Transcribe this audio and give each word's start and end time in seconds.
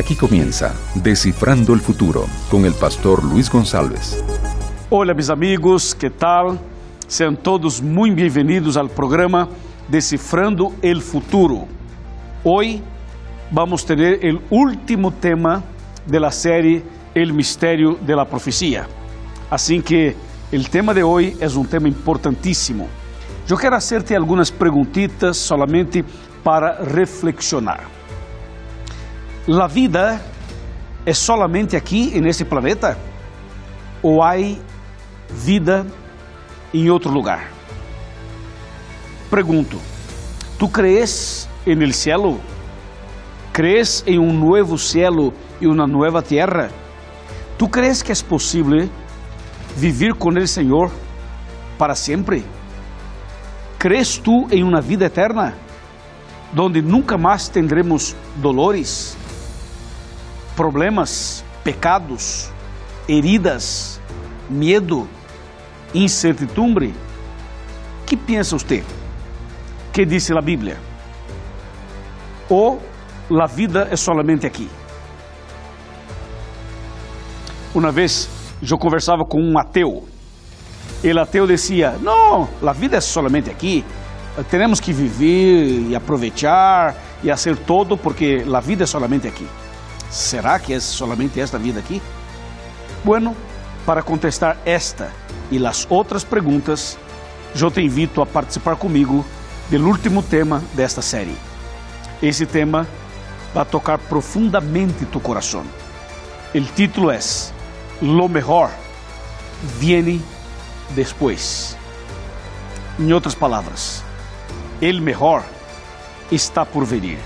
Aquí 0.00 0.16
comienza 0.16 0.74
Descifrando 0.94 1.74
el 1.74 1.80
Futuro 1.80 2.24
con 2.50 2.64
el 2.64 2.72
pastor 2.72 3.22
Luis 3.22 3.50
González. 3.50 4.24
Olá, 4.88 5.12
meus 5.12 5.28
amigos, 5.28 5.94
que 5.94 6.08
tal? 6.08 6.58
Sejam 7.06 7.36
todos 7.36 7.82
muito 7.82 8.16
bem-vindos 8.16 8.78
ao 8.78 8.88
programa 8.88 9.46
Decifrando 9.90 10.72
el 10.80 11.02
Futuro. 11.02 11.68
Hoy 12.42 12.82
vamos 13.52 13.84
ter 13.84 14.00
o 14.48 14.56
último 14.56 15.10
tema 15.10 15.62
da 16.06 16.30
série 16.30 16.82
El 17.14 17.34
Mistério 17.34 17.98
de 18.00 18.14
la 18.14 18.24
Profecia. 18.24 18.86
Assim 19.50 19.82
que 19.82 20.16
o 20.50 20.64
tema 20.70 20.94
de 20.94 21.02
hoje 21.02 21.36
é 21.40 21.46
um 21.46 21.64
tema 21.64 21.88
importantíssimo. 21.90 22.88
Eu 23.46 23.58
quero 23.58 23.76
hacerte 23.76 24.16
algumas 24.16 24.50
perguntitas 24.50 25.36
solamente 25.36 26.02
para 26.42 26.82
reflexionar. 26.84 27.99
La 29.52 29.66
vida 29.66 30.22
é 31.04 31.12
solamente 31.12 31.74
aqui 31.74 32.20
nesse 32.20 32.44
planeta? 32.44 32.96
Ou 34.00 34.22
há 34.22 34.34
vida 35.28 35.84
em 36.72 36.88
outro 36.88 37.10
lugar? 37.10 37.50
Pergunto: 39.28 39.76
Tu 40.56 40.68
crees 40.68 41.48
el 41.66 41.92
cielo? 41.92 42.38
¿Crees 43.52 44.04
en 44.06 44.20
un 44.20 44.38
nuevo 44.38 44.78
cielo 44.78 45.32
y 45.60 45.66
una 45.66 45.84
nueva 45.84 46.22
tierra? 46.22 46.68
¿Tú 47.58 47.68
crees 47.68 48.04
que 48.04 48.12
es 48.12 48.22
posible 48.22 48.88
vivir 49.76 50.14
con 50.14 50.36
el 50.36 50.46
Señor 50.46 50.92
para 51.76 51.96
siempre? 51.96 52.44
¿Crees 53.78 54.20
tú 54.22 54.46
en 54.48 54.62
una 54.62 54.80
vida 54.80 55.06
eterna 55.06 55.54
donde 56.52 56.80
nunca 56.80 57.16
más 57.16 57.50
tendremos 57.50 58.14
dolores, 58.40 59.16
problemas, 60.60 61.42
pecados, 61.64 62.50
heridas, 63.08 63.98
medo, 64.50 65.08
incertidumbre? 65.94 66.92
¿Qué 68.04 68.14
piensa 68.14 68.56
usted? 68.56 68.84
¿Qué 69.90 70.04
dice 70.04 70.34
la 70.34 70.42
Biblia? 70.42 70.76
¿O 72.50 72.78
la 73.30 73.46
vida 73.46 73.88
é 73.90 73.96
solamente 73.96 74.46
aqui? 74.46 74.68
Uma 77.74 77.90
vez 77.90 78.28
eu 78.60 78.76
conversava 78.76 79.24
com 79.24 79.40
um 79.40 79.58
ateu. 79.58 80.06
Ele 81.02 81.20
ateu 81.20 81.46
dizia: 81.46 81.96
Não, 82.02 82.46
a 82.62 82.72
vida 82.74 82.98
é 82.98 83.00
solamente 83.00 83.48
aqui. 83.48 83.82
Temos 84.50 84.78
que 84.78 84.92
viver 84.92 85.88
e 85.88 85.96
aproveitar 85.96 86.94
e 87.24 87.30
fazer 87.30 87.56
todo 87.56 87.96
porque 87.96 88.44
a 88.54 88.60
vida 88.60 88.82
é 88.82 88.86
solamente 88.86 89.26
aqui. 89.26 89.46
Será 90.10 90.58
que 90.58 90.74
é 90.74 90.80
solamente 90.80 91.40
esta 91.40 91.56
vida 91.56 91.78
aqui? 91.78 92.02
Bueno, 93.04 93.36
para 93.86 94.02
contestar 94.02 94.58
esta 94.64 95.12
e 95.50 95.64
as 95.64 95.86
outras 95.88 96.24
perguntas, 96.24 96.98
eu 97.54 97.70
te 97.70 97.80
invito 97.80 98.20
a 98.20 98.26
participar 98.26 98.76
comigo 98.76 99.24
do 99.70 99.86
último 99.86 100.22
tema 100.22 100.62
desta 100.74 101.00
série. 101.00 101.36
Esse 102.20 102.44
tema 102.44 102.86
vai 103.54 103.64
tocar 103.64 103.98
profundamente 103.98 105.06
tu 105.06 105.20
coração. 105.20 105.64
O 106.54 106.60
título 106.60 107.10
é 107.10 107.20
Lo 108.02 108.28
mejor 108.28 108.70
viene 109.78 110.20
después. 110.90 111.76
Em 112.98 113.12
outras 113.12 113.34
palavras, 113.34 114.02
el 114.82 115.00
mejor 115.00 115.44
está 116.32 116.66
por 116.66 116.84
venir. 116.84 117.18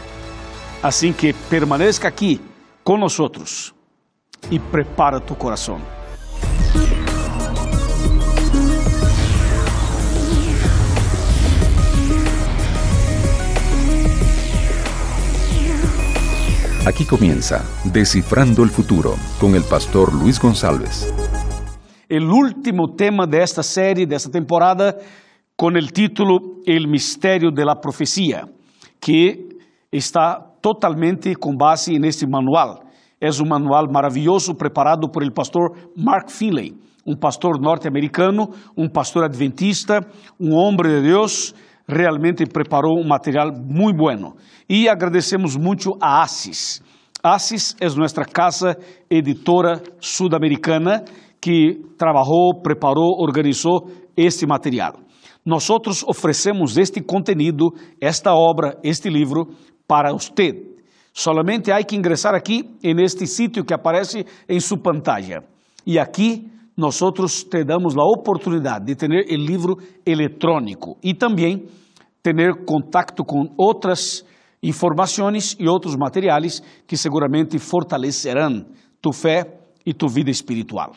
Assim 0.83 1.13
que 1.13 1.33
permaneça 1.33 2.07
aqui 2.07 2.41
com 2.85 2.99
nós 2.99 3.75
e 4.51 4.59
prepara 4.59 5.19
tu 5.19 5.35
coração. 5.35 5.81
Aquí 16.87 17.07
comienza 17.07 17.65
Descifrando 17.87 18.63
el 18.63 18.69
Futuro 18.69 19.15
con 19.41 19.55
el 19.55 19.63
pastor 19.65 20.13
Luis 20.13 20.39
González. 20.39 21.11
El 22.07 22.25
último 22.25 22.95
tema 22.95 23.27
de 23.27 23.43
esta 23.43 23.63
serie, 23.63 24.07
de 24.07 24.17
esta 24.17 24.31
temporada, 24.31 24.95
con 25.57 25.79
el 25.79 25.91
título 25.91 26.61
El 26.67 26.87
misterio 26.87 27.51
de 27.51 27.65
la 27.65 27.81
profecía, 27.81 28.47
que 29.01 29.49
está 29.91 30.54
totalmente 30.65 31.37
con 31.37 31.59
base 31.59 31.95
en 31.95 32.07
este 32.07 32.27
manual. 32.27 32.81
Es 33.21 33.39
un 33.39 33.51
manual 33.51 33.87
maravilloso 33.93 34.55
preparado 34.55 35.13
por 35.13 35.23
el 35.23 35.31
pastor 35.31 35.73
Mark 35.95 36.31
Finley, 36.31 36.73
un 37.05 37.17
pastor 37.17 37.61
norte-americano, 37.61 38.49
un 38.75 38.89
pastor 38.89 39.25
adventista, 39.25 40.01
un 40.39 40.55
hombre 40.55 40.89
de 40.89 41.03
Dios, 41.03 41.55
realmente 41.87 42.47
preparou 42.47 42.99
um 42.99 43.07
material 43.07 43.53
muito 43.53 43.99
bueno. 43.99 44.37
E 44.67 44.89
agradecemos 44.89 45.55
muito 45.55 45.99
a 46.01 46.23
ASIS. 46.23 46.83
ASIS 47.23 47.77
é 47.79 47.87
nossa 47.87 48.25
casa 48.25 48.75
editora 49.11 49.83
sudamericana 50.01 51.05
que 51.43 51.83
trabalhou, 51.99 52.63
preparou, 52.63 53.21
organizou 53.21 53.87
este 54.17 54.47
material. 54.47 54.95
Nós 55.45 55.69
oferecemos 55.69 56.79
este 56.79 57.03
conteúdo, 57.03 57.75
esta 58.01 58.33
obra, 58.33 58.79
este 58.83 59.11
livro 59.11 59.49
para 59.87 60.13
você. 60.13 60.75
Solamente 61.13 61.71
há 61.71 61.83
que 61.85 61.97
ingressar 61.97 62.35
aqui 62.35 62.77
en 62.83 62.99
este 62.99 63.25
que 63.65 63.75
aparece 63.75 64.27
em 64.49 64.59
sua 64.61 64.79
pantalla. 64.79 65.45
E 65.87 65.99
aqui 65.99 66.51
nós 66.77 66.99
te 67.49 67.65
damos 67.65 67.97
a 67.97 68.03
oportunidade 68.03 68.87
de 68.87 68.97
ter 68.97 69.09
o 69.09 69.37
livro 69.37 69.77
eletrônico 70.05 70.97
e 71.03 71.15
também 71.15 71.69
ter 72.21 72.35
contato 72.65 73.25
com 73.25 73.55
outras 73.57 74.25
informações 74.63 75.57
e 75.61 75.69
outros 75.69 75.95
materiais 75.95 76.63
que 76.87 76.97
seguramente 76.97 77.59
fortalecerão 77.59 78.65
tu 79.01 79.13
fé 79.13 79.61
e 79.87 79.93
tu 79.95 80.09
vida 80.09 80.31
espiritual. 80.31 80.95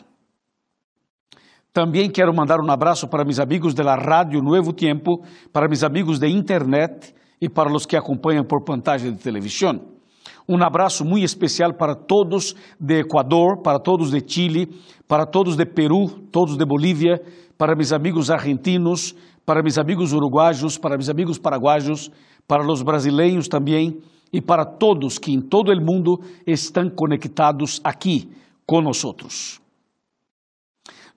Também 1.72 2.10
quero 2.10 2.34
mandar 2.34 2.58
um 2.60 2.70
abraço 2.72 3.06
para 3.06 3.24
meus 3.24 3.38
amigos 3.38 3.72
da 3.72 3.94
Rádio 3.94 4.42
Novo 4.42 4.72
Tempo, 4.72 5.22
para 5.52 5.68
meus 5.68 5.84
amigos 5.84 6.18
de 6.18 6.26
internet 6.26 7.14
e 7.40 7.48
para 7.48 7.72
os 7.72 7.86
que 7.86 7.96
acompanham 7.96 8.44
por 8.44 8.64
pantalla 8.64 9.10
de 9.10 9.18
televisão. 9.18 9.80
Um 10.48 10.62
abraço 10.62 11.04
muito 11.04 11.24
especial 11.24 11.74
para 11.74 11.94
todos 11.94 12.56
de 12.80 13.00
Equador, 13.00 13.60
para 13.62 13.78
todos 13.78 14.10
de 14.10 14.22
Chile, 14.26 14.68
para 15.06 15.26
todos 15.26 15.56
de 15.56 15.66
Peru, 15.66 16.08
todos 16.32 16.56
de 16.56 16.64
Bolívia, 16.64 17.20
para 17.56 17.76
meus 17.76 17.92
amigos 17.92 18.30
argentinos, 18.30 19.14
para 19.44 19.62
meus 19.62 19.78
amigos 19.78 20.12
uruguaios, 20.12 20.78
para 20.78 20.96
meus 20.96 21.08
amigos 21.08 21.38
paraguaios, 21.38 22.10
para 22.46 22.66
os 22.66 22.82
brasileiros 22.82 23.46
também 23.46 24.00
e 24.32 24.40
para 24.40 24.64
todos 24.64 25.18
que 25.18 25.32
em 25.32 25.40
todo 25.40 25.70
o 25.70 25.84
mundo 25.84 26.20
estão 26.46 26.88
conectados 26.88 27.80
aqui 27.84 28.30
conosco. 28.66 29.14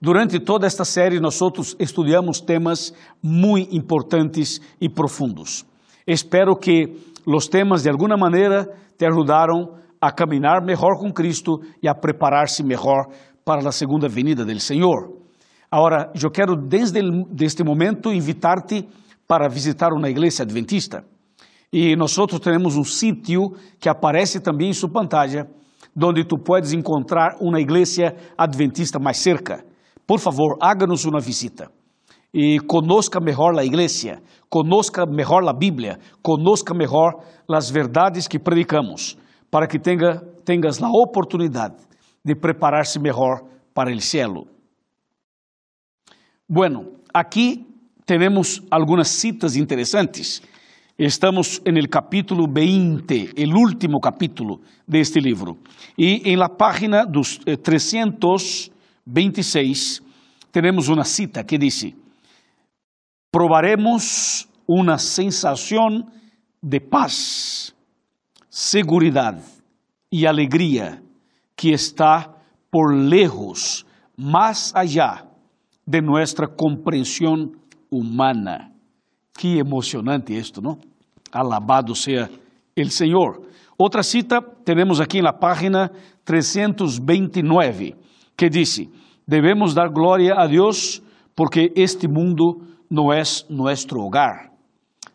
Durante 0.02 0.40
toda 0.40 0.66
esta 0.66 0.84
série, 0.84 1.20
nós 1.20 1.40
estudamos 1.80 2.42
temas 2.42 2.94
muito 3.22 3.76
importantes 3.76 4.60
e 4.80 4.90
profundos. 4.90 5.66
Espero 6.06 6.56
que 6.56 6.96
os 7.26 7.48
temas, 7.48 7.84
de 7.84 7.90
alguma 7.90 8.18
maneira, 8.18 8.68
te 8.98 9.06
ajudaram 9.06 9.76
a 10.00 10.12
caminhar 10.12 10.64
melhor 10.64 10.98
com 11.00 11.12
Cristo 11.12 11.60
e 11.82 11.88
a 11.88 11.94
preparar-se 11.94 12.64
melhor 12.64 13.06
para 13.46 13.68
a 13.68 13.72
segunda 13.72 14.08
venida 14.08 14.44
do 14.44 14.60
Senhor. 14.60 15.18
Agora, 15.70 16.12
eu 16.22 16.30
quero 16.32 16.56
desde 16.56 17.00
este 17.42 17.64
momento 17.64 18.12
invitar-te 18.12 18.88
para 19.28 19.48
visitar 19.48 19.90
uma 19.94 20.10
igreja 20.10 20.44
adventista. 20.44 21.06
E 21.72 21.96
nós 21.96 22.16
temos 22.44 22.76
um 22.76 22.84
sítio 22.84 23.52
que 23.80 23.88
aparece 23.88 24.42
também 24.42 24.70
em 24.70 24.74
sua 24.74 24.90
pantalla, 24.90 25.48
onde 25.96 26.26
tu 26.26 26.38
puedes 26.38 26.74
encontrar 26.74 27.38
uma 27.40 27.62
igreja 27.62 28.16
adventista 28.38 29.00
mais 29.00 29.18
cerca. 29.18 29.64
Por 30.06 30.20
favor, 30.20 30.58
háganos 30.60 31.06
uma 31.06 31.22
visita 31.22 31.72
e 32.34 32.60
conozca 32.60 33.20
melhor 33.20 33.60
a 33.60 33.66
igreja, 33.66 34.22
conozca 34.50 35.06
melhor 35.06 35.48
a 35.48 35.54
Bíblia, 35.54 36.00
conozca 36.22 36.74
melhor 36.74 37.22
as 37.50 37.70
verdades 37.70 38.28
que 38.28 38.40
predicamos, 38.40 39.18
para 39.50 39.68
que 39.68 39.78
tenha, 39.78 40.22
tenhas 40.46 40.82
a 40.82 40.90
oportunidade 40.90 41.76
de 42.24 42.36
preparar-se 42.36 43.00
melhor 43.00 43.44
para 43.74 43.94
o 43.94 44.02
cielo. 44.02 44.48
Bueno, 46.48 46.92
aqui 47.14 47.68
temos 48.06 48.64
algumas 48.70 49.10
citas 49.10 49.56
interessantes. 49.56 50.44
Estamos 50.98 51.62
en 51.66 51.78
el 51.78 51.90
capítulo 51.90 52.48
20, 52.48 53.32
el 53.36 53.56
último 53.56 54.00
capítulo 54.00 54.62
de 54.86 55.00
este 55.00 55.20
libro. 55.20 55.58
Y 55.98 56.32
en 56.32 56.38
la 56.40 56.50
página 56.50 57.06
dos, 57.06 57.42
eh, 57.46 57.58
326 57.58 60.04
tenemos 60.52 60.90
una 60.90 61.04
cita 61.04 61.44
que 61.46 61.58
dice, 61.58 61.96
probaremos 63.32 64.48
una 64.68 64.98
sensación 64.98 66.12
de 66.62 66.80
paz, 66.82 67.74
seguridad 68.50 69.42
y 70.10 70.26
alegría 70.26 71.02
que 71.56 71.74
está 71.74 72.36
por 72.70 72.94
lejos, 72.94 73.86
más 74.18 74.74
allá 74.76 75.26
de 75.86 76.02
nuestra 76.02 76.48
comprensión 76.48 77.58
humana. 77.90 78.74
Qué 79.34 79.60
emocionante 79.60 80.38
esto, 80.38 80.62
¿no? 80.62 80.78
Alabado 81.32 81.96
sea 81.96 82.30
el 82.76 82.92
Señor. 82.92 83.42
Otra 83.78 84.04
cita 84.04 84.42
tenemos 84.64 85.00
aquí 85.00 85.18
en 85.18 85.24
la 85.24 85.40
página 85.40 85.92
329, 86.24 87.96
que 88.36 88.50
dice, 88.50 88.90
debemos 89.26 89.74
dar 89.74 89.90
gloria 89.90 90.36
a 90.38 90.48
Dios 90.48 91.02
porque 91.34 91.72
este 91.76 92.08
mundo 92.08 92.58
no 92.92 93.12
es 93.12 93.48
nuestro 93.50 94.04
hogar. 94.04 94.52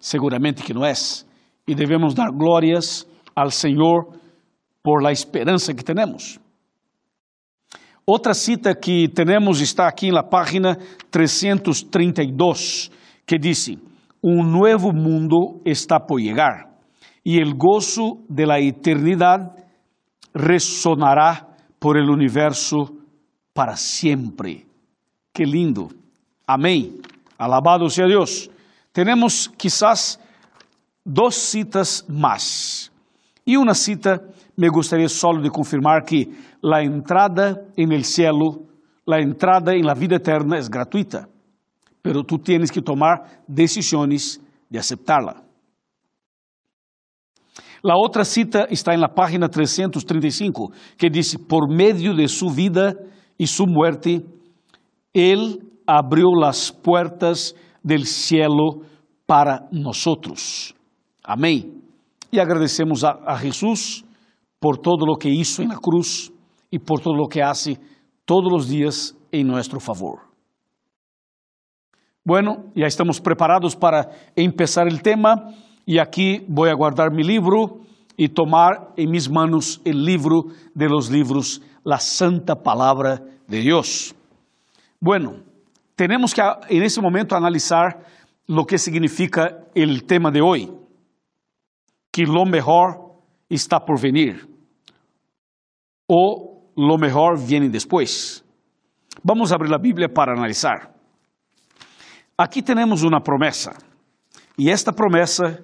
Seguramente 0.00 0.64
que 0.64 0.74
no 0.74 0.84
es. 0.84 1.24
Y 1.64 1.74
debemos 1.74 2.16
dar 2.16 2.32
glorias 2.32 3.06
al 3.36 3.52
Señor 3.52 4.08
por 4.82 5.02
la 5.02 5.12
esperanza 5.12 5.72
que 5.74 5.84
tenemos. 5.84 6.40
Outra 8.04 8.34
cita 8.34 8.74
que 8.74 9.08
temos 9.08 9.60
está 9.60 9.88
aqui 9.88 10.12
na 10.12 10.22
página 10.22 10.78
332, 11.10 12.90
que 13.26 13.36
diz: 13.36 13.68
Um 14.22 14.44
novo 14.44 14.92
mundo 14.92 15.60
está 15.64 15.98
por 15.98 16.20
chegar 16.20 16.66
e 17.26 17.42
o 17.42 17.56
gozo 17.56 18.22
de 18.30 18.46
la 18.46 18.60
eternidade 18.60 19.50
ressonará 20.32 21.48
por 21.80 21.96
el 21.98 22.08
universo 22.08 22.94
para 23.52 23.74
sempre. 23.74 24.64
Que 25.34 25.44
lindo. 25.44 25.90
Amém. 26.46 27.00
Alabado 27.38 27.88
seja 27.88 28.08
Deus. 28.08 28.50
Temos 28.92 29.48
quizás 29.48 30.18
duas 31.04 31.34
citas 31.34 32.04
mais. 32.08 32.90
E 33.46 33.56
uma 33.56 33.74
cita 33.74 34.20
me 34.56 34.68
gostaria 34.68 35.08
só 35.08 35.32
de 35.32 35.50
confirmar 35.50 36.04
que 36.04 36.30
a 36.64 36.82
entrada 36.82 37.62
en 37.76 37.92
el 37.92 38.04
cielo, 38.04 38.66
a 39.08 39.20
entrada 39.20 39.74
en 39.74 39.84
la 39.84 39.94
vida 39.94 40.16
eterna 40.16 40.56
é 40.56 40.68
gratuita, 40.68 41.28
pero 42.02 42.24
tú 42.24 42.38
tienes 42.38 42.70
que 42.70 42.82
tomar 42.82 43.42
decisiones 43.46 44.40
de 44.68 44.78
aceptarla. 44.78 45.42
La 47.82 47.94
outra 47.94 48.24
cita 48.24 48.66
está 48.68 48.94
en 48.94 49.00
la 49.00 49.14
página 49.14 49.48
335, 49.48 50.72
que 50.96 51.08
dice, 51.08 51.38
por 51.38 51.72
medio 51.72 52.14
de 52.14 52.26
su 52.26 52.48
vida 52.50 52.94
y 53.38 53.46
su 53.46 53.66
muerte, 53.66 54.24
Él 55.12 55.65
abrió 55.86 56.34
las 56.34 56.72
puertas 56.72 57.54
del 57.82 58.06
cielo 58.06 58.82
para 59.26 59.68
nosotros. 59.70 60.74
Amém. 61.22 61.82
E 62.32 62.40
agradecemos 62.40 63.04
a, 63.04 63.18
a 63.24 63.36
Jesús 63.38 64.04
por 64.58 64.78
todo 64.78 65.06
lo 65.06 65.16
que 65.16 65.28
hizo 65.28 65.62
en 65.62 65.68
la 65.68 65.78
cruz 65.78 66.32
y 66.70 66.78
por 66.78 67.00
todo 67.00 67.14
lo 67.14 67.28
que 67.28 67.42
hace 67.42 67.78
todos 68.24 68.52
los 68.52 68.68
días 68.68 69.16
en 69.30 69.46
nuestro 69.46 69.80
favor. 69.80 70.20
Bueno, 72.24 72.64
ya 72.74 72.86
estamos 72.86 73.20
preparados 73.20 73.76
para 73.76 74.10
empezar 74.34 74.88
el 74.88 75.00
tema 75.00 75.54
y 75.84 75.98
aquí 75.98 76.44
voy 76.48 76.68
a 76.70 76.74
guardar 76.74 77.12
mi 77.12 77.22
libro 77.22 77.82
y 78.16 78.28
tomar 78.28 78.92
en 78.96 79.10
mis 79.10 79.30
manos 79.30 79.80
el 79.84 80.04
libro 80.04 80.46
de 80.74 80.88
los 80.88 81.10
libros, 81.10 81.62
la 81.84 82.00
santa 82.00 82.56
palabra 82.56 83.22
de 83.46 83.60
Dios. 83.60 84.14
Bueno, 84.98 85.36
tenemos 85.96 86.34
que 86.34 86.42
en 86.68 86.82
ese 86.82 87.00
momento 87.00 87.34
analizar 87.34 88.04
lo 88.46 88.64
que 88.64 88.78
significa 88.78 89.64
el 89.74 90.04
tema 90.04 90.30
de 90.30 90.40
hoy, 90.40 90.70
que 92.12 92.22
lo 92.24 92.44
mejor 92.44 93.06
está 93.48 93.80
por 93.80 94.00
venir. 94.00 94.46
O 96.06 96.70
lo 96.76 96.98
mejor 96.98 97.44
viene 97.44 97.68
después. 97.68 98.44
Vamos 99.22 99.50
a 99.50 99.56
abrir 99.56 99.70
la 99.70 99.78
Biblia 99.78 100.08
para 100.08 100.32
analizar. 100.32 100.94
Aquí 102.36 102.62
tenemos 102.62 103.02
una 103.02 103.20
promesa 103.20 103.72
y 104.56 104.68
esta 104.68 104.92
promesa 104.92 105.58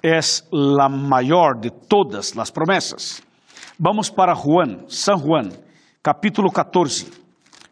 es 0.00 0.46
la 0.52 0.88
mayor 0.88 1.60
de 1.60 1.70
todas 1.70 2.36
las 2.36 2.52
promesas. 2.52 3.22
Vamos 3.76 4.10
para 4.10 4.34
Juan, 4.34 4.84
San 4.86 5.18
Juan, 5.18 5.52
capítulo 6.00 6.50
14, 6.50 7.23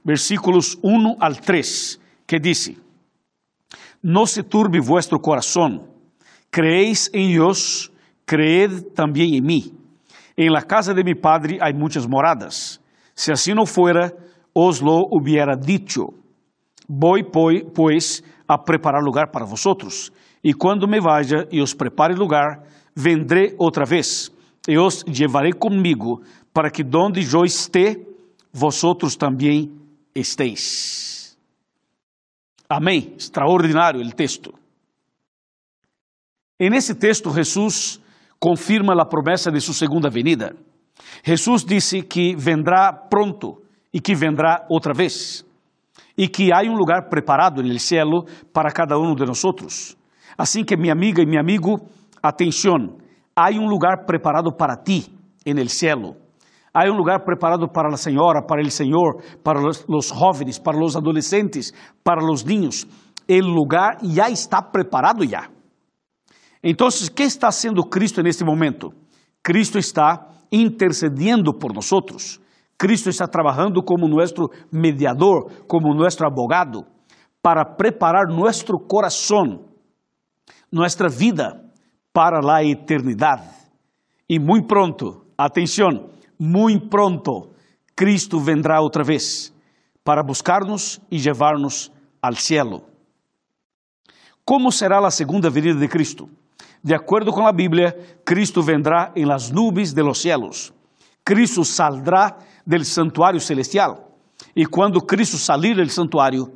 versículos 0.04 0.78
1 0.82 1.16
al 1.20 1.40
3, 1.40 2.00
que 2.26 2.38
dice, 2.38 2.76
No 4.02 4.26
se 4.26 4.43
turbe 4.43 4.81
vuestro 4.81 5.20
corazón, 5.20 5.82
creéis 6.50 7.10
en 7.12 7.28
Dios, 7.28 7.93
creed 8.25 8.94
también 8.94 9.34
en 9.34 9.44
mí. 9.44 9.72
En 10.37 10.52
la 10.52 10.62
casa 10.62 10.94
de 10.94 11.04
mi 11.04 11.14
padre 11.14 11.58
hay 11.60 11.75
muchas 11.75 12.08
moradas. 12.08 12.81
Si 13.14 13.31
así 13.31 13.52
no 13.52 13.66
fuera, 13.66 14.12
os 14.52 14.81
lo 14.81 15.06
hubiera 15.10 15.54
dicho. 15.56 16.08
Voy 16.88 17.25
pues 17.25 18.25
a 18.46 18.62
preparar 18.64 19.02
lugar 19.02 19.31
para 19.31 19.44
vosotros. 19.44 20.12
Y 20.43 20.52
cuando 20.52 20.87
me 20.87 21.00
vaya 21.00 21.46
y 21.50 21.60
os 21.60 21.75
prepare 21.75 22.14
lugar, 22.14 22.64
vendré 22.94 23.54
otra 23.58 23.84
vez 23.84 24.32
y 24.66 24.76
os 24.76 25.04
llevaré 25.04 25.52
conmigo 25.52 26.20
para 26.52 26.70
que 26.70 26.82
donde 26.82 27.22
yo 27.22 27.44
esté, 27.44 28.06
vosotros 28.52 29.16
también 29.16 29.81
estéis. 30.14 31.37
Amém. 32.69 33.14
Extraordinário 33.19 34.00
o 34.00 34.11
texto. 34.12 34.53
En 36.59 36.75
esse 36.75 36.94
texto, 36.94 37.31
Jesús 37.31 38.00
confirma 38.38 38.94
a 38.94 39.05
promessa 39.05 39.50
de 39.50 39.61
sua 39.61 39.75
segunda 39.75 40.09
venida. 40.09 40.55
Jesus 41.25 41.64
disse 41.64 42.03
que 42.03 42.35
vendrá 42.37 42.93
pronto 42.93 43.62
e 43.93 44.00
que 44.00 44.14
vendrá 44.14 44.67
outra 44.70 44.94
vez, 44.94 45.44
e 46.17 46.29
que 46.29 46.53
há 46.53 46.62
um 46.62 46.75
lugar 46.75 47.09
preparado 47.09 47.62
no 47.62 47.79
céu 47.79 48.25
para 48.53 48.70
cada 48.73 48.99
um 48.99 49.14
de 49.14 49.25
nós. 49.25 49.97
Assim 50.37 50.64
que, 50.64 50.76
minha 50.76 50.93
amiga 50.93 51.23
e 51.23 51.26
meu 51.26 51.41
amigo, 51.41 51.79
atenção, 52.23 52.97
há 53.37 53.50
um 53.50 53.67
lugar 53.67 54.06
preparado 54.06 54.53
para 54.53 54.76
ti 54.76 55.06
no 55.47 55.69
céu. 55.69 56.17
Há 56.75 56.91
um 56.91 56.97
lugar 56.97 57.21
preparado 57.23 57.69
para 57.69 57.89
a 57.89 57.97
senhora, 57.99 58.43
para 58.43 58.63
o 58.63 58.71
senhor, 58.71 59.23
para 59.45 59.61
os 59.61 60.09
jovens, 60.09 60.59
para 60.59 60.83
os 60.83 60.97
adolescentes, 60.97 61.73
para 62.03 62.25
os 62.25 62.45
niños. 62.45 62.87
O 63.29 63.41
lugar 63.41 63.99
já 64.02 64.31
está 64.31 64.62
preparado. 64.62 65.23
Então, 66.62 66.88
o 66.88 67.14
que 67.14 67.25
está 67.25 67.50
sendo 67.50 67.83
Cristo 67.85 68.23
neste 68.23 68.45
momento? 68.45 68.91
Cristo 69.43 69.79
está 69.79 70.29
intercediendo 70.50 71.52
por 71.52 71.75
nós. 71.75 72.41
Cristo 72.79 73.11
está 73.11 73.26
trabalhando 73.26 73.83
como 73.83 74.09
nosso 74.09 74.49
mediador, 74.73 75.50
como 75.69 75.95
nosso 75.95 76.25
abogado, 76.25 76.85
para 77.43 77.64
preparar 77.64 78.29
nosso 78.29 78.73
coração, 78.88 79.67
nossa 80.71 81.09
vida 81.09 81.61
para 82.12 82.41
a 82.55 82.64
eternidade. 82.64 83.49
E 84.29 84.38
muito 84.38 84.67
pronto, 84.67 85.26
atenção, 85.37 86.11
muito 86.44 86.88
pronto, 86.88 87.50
Cristo 87.94 88.40
vendrá 88.40 88.80
outra 88.80 89.04
vez 89.04 89.54
para 90.02 90.25
buscar-nos 90.25 91.00
e 91.08 91.16
levar-nos 91.16 91.92
ao 92.20 92.34
cielo. 92.34 92.82
Como 94.44 94.72
será 94.72 94.99
a 95.06 95.11
segunda 95.12 95.49
venida 95.49 95.78
de 95.78 95.87
Cristo? 95.87 96.28
De 96.82 96.94
acordo 96.94 97.30
com 97.30 97.46
a 97.46 97.52
Bíblia, 97.52 97.96
Cristo 98.25 98.61
vendrá 98.61 99.12
em 99.14 99.25
las 99.25 99.52
nubes 99.52 99.92
de 99.94 100.02
los 100.02 100.18
cielos. 100.20 100.75
Cristo 101.25 101.64
saldrá 101.64 102.37
del 102.66 102.84
santuário 102.84 103.38
celestial. 103.38 104.08
E 104.56 104.66
quando 104.66 105.00
Cristo 105.00 105.38
salir 105.38 105.76
del 105.76 105.90
santuário, 105.90 106.52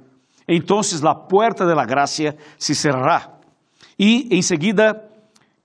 então 0.49 0.81
a 0.81 1.15
puerta 1.15 1.65
de 1.65 1.75
la 1.77 1.87
gracia 1.87 2.37
se 2.59 2.75
cerrará. 2.75 3.39
E 3.97 4.37
em 4.37 4.43
seguida 4.43 5.01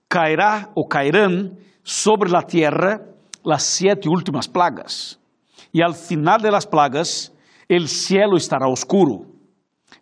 cairá 0.07 0.69
ou 0.75 0.87
cairão 0.87 1.57
sobre 1.83 2.29
la 2.29 2.43
tierra 2.43 3.10
las 3.43 3.63
siete 3.63 4.09
últimas 4.09 4.47
plagas. 4.47 5.19
E 5.73 5.83
al 5.83 5.95
final 5.95 6.41
de 6.41 6.51
las 6.51 6.67
plagas, 6.67 7.31
el 7.67 7.87
cielo 7.87 8.37
estará 8.37 8.67
oscuro. 8.67 9.25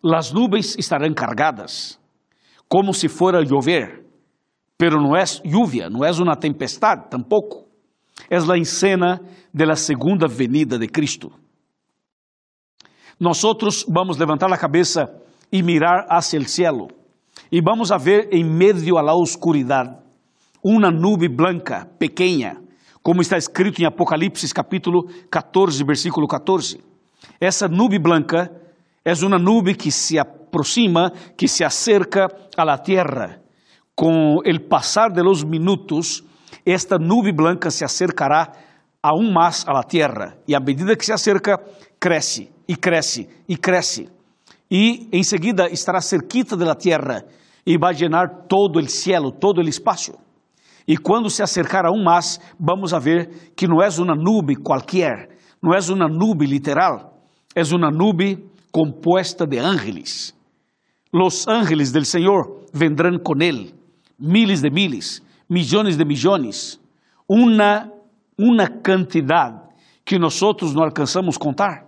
Las 0.02 0.34
nubes 0.34 0.78
estarão 0.78 1.14
cargadas, 1.14 2.00
como 2.68 2.94
se 2.94 3.10
fuera 3.10 3.40
a 3.40 3.44
llover 3.44 4.10
pero 4.80 5.02
não 5.02 5.14
é 5.14 5.26
lluvia, 5.44 5.90
não 5.90 6.06
é 6.06 6.12
uma 6.12 6.38
tempestade, 6.38 7.10
tampouco. 7.10 7.68
É 8.30 8.38
a 8.38 8.58
encena 8.58 9.20
de 9.54 9.66
la 9.66 9.76
segunda 9.76 10.26
venida 10.26 10.80
de 10.80 10.88
Cristo. 10.88 11.30
Nós 13.20 13.42
vamos 13.90 14.18
levantar 14.18 14.50
a 14.54 14.58
cabeça 14.58 15.14
e 15.52 15.62
mirar 15.62 16.08
hacia 16.10 16.40
el 16.40 16.48
cielo 16.48 16.88
e 17.52 17.60
vamos 17.62 17.92
a 17.92 17.98
ver 17.98 18.30
em 18.32 18.46
medio 18.46 18.98
a 18.98 19.02
la 19.02 19.14
oscuridade 19.14 19.98
uma 20.64 20.90
nube 20.90 21.28
blanca, 21.28 21.86
pequena, 22.00 22.62
como 23.10 23.24
está 23.24 23.38
escrito 23.38 23.82
em 23.82 23.86
Apocalipse 23.86 24.54
capítulo 24.54 25.08
14, 25.32 25.84
versículo 25.84 26.28
14. 26.28 26.80
Essa 27.42 27.68
nube 27.68 27.98
blanca 27.98 28.52
é 29.04 29.12
uma 29.26 29.40
nube 29.40 29.74
que 29.74 29.92
se 29.92 30.20
aproxima, 30.20 31.12
que 31.36 31.48
se 31.48 31.64
acerca 31.64 32.28
a 32.56 32.64
la 32.64 32.80
com 33.96 34.42
el 34.46 34.60
passar 34.68 35.12
de 35.12 35.24
los 35.24 35.44
minutos, 35.44 36.24
esta 36.64 37.00
nube 37.00 37.32
blanca 37.32 37.72
se 37.72 37.84
acercará 37.84 38.52
aún 39.02 39.34
más 39.34 39.68
a 39.68 39.74
la 39.74 39.88
y 40.46 40.54
a 40.54 40.60
medida 40.60 40.96
que 40.96 41.04
se 41.04 41.12
acerca, 41.12 41.60
crece 41.98 42.52
y 42.68 42.76
crece 42.76 43.28
y 43.48 43.58
crece. 43.58 44.08
Y 44.70 45.10
enseguida 45.12 45.66
estará 45.66 46.00
cerquita 46.00 46.56
de 46.56 46.64
la 46.64 46.76
tierra 46.76 47.24
y 47.66 47.76
va 47.76 47.90
a 47.90 47.94
llenar 47.94 48.46
todo 48.48 48.80
el 48.80 48.88
cielo, 48.88 49.32
todo 49.32 49.62
el 49.62 49.68
espacio. 49.68 50.29
E 50.90 50.98
quando 50.98 51.30
se 51.30 51.44
acercar 51.44 51.86
aún 51.86 52.04
mais, 52.04 52.40
vamos 52.60 52.96
a 52.96 52.98
ver 52.98 53.52
que 53.56 53.68
não 53.68 53.80
é 53.80 53.88
uma 54.00 54.16
nube 54.16 54.56
qualquer, 54.56 55.38
não 55.62 55.72
é 55.72 55.78
uma 55.94 56.08
nube 56.08 56.48
literal, 56.48 57.14
é 57.54 57.62
uma 57.76 57.92
nube 57.92 58.44
composta 58.72 59.46
de 59.46 59.60
ángeles. 59.60 60.36
Los 61.14 61.48
ángeles 61.48 61.92
del 61.92 62.06
Senhor 62.06 62.66
vendrán 62.74 63.20
con 63.20 63.44
él, 63.44 63.76
miles 64.18 64.64
de 64.64 64.72
miles, 64.72 65.22
millones 65.48 65.96
de 65.96 66.06
millones, 66.06 66.82
uma, 67.28 67.92
uma 68.36 68.68
cantidad 68.82 69.70
que 70.04 70.18
nós 70.18 70.42
não 70.74 70.84
alcançamos 70.84 71.38
contar. 71.38 71.86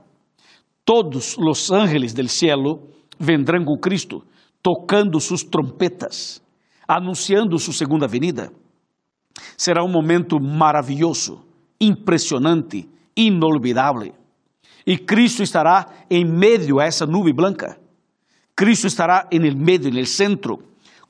Todos 0.86 1.36
os 1.40 1.72
ángeles 1.72 2.14
del 2.14 2.30
cielo 2.30 2.88
vendrán 3.20 3.66
com 3.66 3.80
Cristo, 3.80 4.24
tocando 4.62 5.20
suas 5.20 5.44
trompetas, 5.44 6.40
anunciando 6.88 7.58
sua 7.58 7.74
segunda 7.74 8.08
venida. 8.08 8.61
Será 9.58 9.84
um 9.84 9.92
momento 9.92 10.40
maravilhoso, 10.40 11.44
impressionante, 11.80 12.90
inolvidável. 13.16 14.14
E 14.86 14.98
Cristo 14.98 15.44
estará 15.44 15.86
em 16.10 16.26
meio 16.26 16.80
a 16.80 16.86
essa 16.86 17.06
nuvem 17.06 17.34
branca. 17.34 17.78
Cristo 18.56 18.88
estará 18.88 19.28
em 19.32 19.40
meio, 19.56 19.88
el 19.88 20.06
centro, 20.06 20.60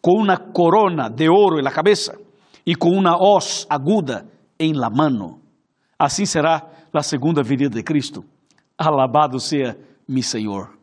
com 0.02 0.22
uma 0.22 0.38
corona 0.38 1.10
de 1.10 1.30
ouro 1.30 1.62
la 1.62 1.72
cabeça 1.72 2.18
e 2.66 2.76
com 2.76 2.90
uma 2.90 3.16
hoz 3.18 3.66
aguda 3.70 4.26
em 4.60 4.74
la 4.74 4.90
mano. 4.90 5.40
Assim 5.98 6.26
será 6.26 6.68
a 6.94 7.04
segunda 7.04 7.44
venida 7.44 7.76
de 7.76 7.84
Cristo. 7.84 8.24
Alabado 8.78 9.40
seja 9.40 9.78
mi 10.08 10.24
Senhor. 10.24 10.81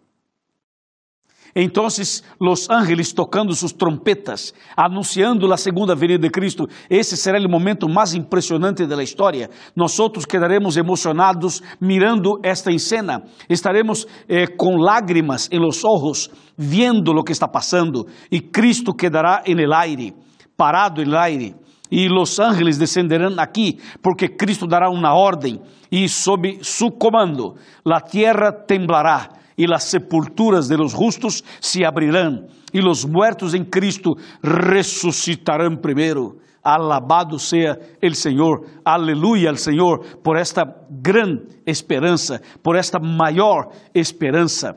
Entonces 1.61 2.23
los 2.39 2.71
ángeles 2.71 3.13
tocando 3.13 3.53
sus 3.53 3.77
trompetas, 3.77 4.55
anunciando 4.77 5.49
la 5.49 5.57
segunda 5.57 5.93
venida 5.97 6.21
de 6.21 6.31
Cristo. 6.31 6.69
Esse 6.89 7.17
será 7.17 7.37
o 7.37 7.51
momento 7.51 7.89
mais 7.89 8.15
impressionante 8.15 8.87
da 8.87 9.03
história. 9.03 9.51
Nós 9.75 9.99
quedaremos 10.29 10.77
emocionados 10.77 11.61
mirando 11.81 12.39
esta 12.45 12.71
escena. 12.71 13.25
Estaremos 13.49 14.07
eh, 14.29 14.47
com 14.47 14.77
lágrimas 14.77 15.49
em 15.51 15.59
los 15.59 15.85
ojos, 15.85 16.31
viendo 16.57 17.13
lo 17.13 17.25
que 17.25 17.33
está 17.33 17.49
passando. 17.49 18.07
E 18.31 18.41
Cristo 18.41 18.95
quedará 18.95 19.43
en 19.45 19.59
el 19.59 19.73
aire, 19.73 20.15
parado 20.57 21.03
en 21.03 21.09
el 21.09 21.17
aire. 21.17 21.57
E 21.91 22.07
os 22.09 22.39
ángeles 22.39 22.79
descenderão 22.79 23.35
aqui, 23.37 23.81
porque 24.01 24.29
Cristo 24.29 24.65
dará 24.65 24.89
uma 24.91 25.13
ordem, 25.13 25.61
e 25.91 26.09
sob 26.09 26.59
su 26.63 26.93
comando, 26.93 27.57
la 27.85 28.01
tierra 28.01 28.53
temblará 28.53 29.38
y 29.59 29.67
las 29.67 29.91
sepulturas 29.91 30.69
de 30.69 30.79
los 30.79 30.95
justos 30.95 31.45
se 31.59 31.85
abrirán 31.85 32.47
y 32.73 32.81
los 32.81 33.07
muertos 33.07 33.55
en 33.55 33.65
Cristo 33.65 34.15
resucitarán 34.41 35.79
primero. 35.79 36.37
Alabado 36.63 37.39
sea 37.39 37.77
el 38.01 38.15
Señor, 38.15 38.65
aleluya 38.85 39.51
al 39.51 39.59
Señor 39.59 40.23
por 40.23 40.39
esta 40.39 40.63
gran 40.89 41.43
esperanza, 41.67 42.41
por 42.63 42.77
esta 42.77 43.01
mayor 43.01 43.71
esperanza. 43.93 44.77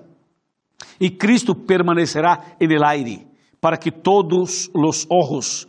Y 0.97 1.15
Cristo 1.15 1.53
permanecerá 1.53 2.55
en 2.59 2.71
el 2.71 2.83
aire 2.83 3.27
para 3.59 3.77
que 3.77 3.91
todos 3.91 4.71
los 4.73 5.05
ojos 5.09 5.67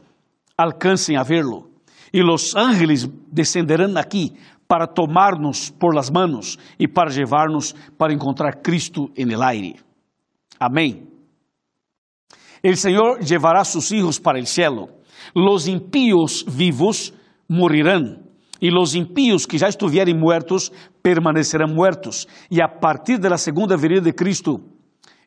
alcancen 0.57 1.19
a 1.19 1.25
verlo. 1.25 1.69
Y 2.11 2.21
los 2.21 2.57
ángeles 2.57 3.09
descenderán 3.31 3.99
aquí 3.99 4.35
para 4.73 4.87
tomar-nos 4.87 5.71
por 5.71 5.95
las 5.95 6.11
manos 6.11 6.59
e 6.79 6.89
para 6.89 7.11
levar-nos 7.11 7.75
para 7.99 8.11
encontrar 8.11 8.63
Cristo 8.63 9.11
en 9.15 9.31
el 9.31 9.43
aire. 9.43 9.75
Amém. 10.59 11.07
El 12.63 12.79
Senhor 12.79 13.21
llevará 13.21 13.67
sus 13.67 13.93
hijos 13.93 14.19
para 14.19 14.39
el 14.39 14.47
cielo. 14.47 14.89
Los 15.35 15.69
impíos 15.69 16.47
vivos 16.49 17.13
morirán 17.47 18.23
e 18.63 18.71
los 18.71 18.95
impíos 18.95 19.45
que 19.45 19.59
já 19.59 19.69
estiverem 19.69 20.15
muertos 20.15 20.73
permanecerão 21.03 21.69
muertos. 21.69 22.27
E 22.51 22.63
a 22.63 22.67
partir 22.67 23.19
da 23.19 23.37
segunda 23.37 23.77
venida 23.77 24.01
de 24.01 24.15
Cristo 24.15 24.59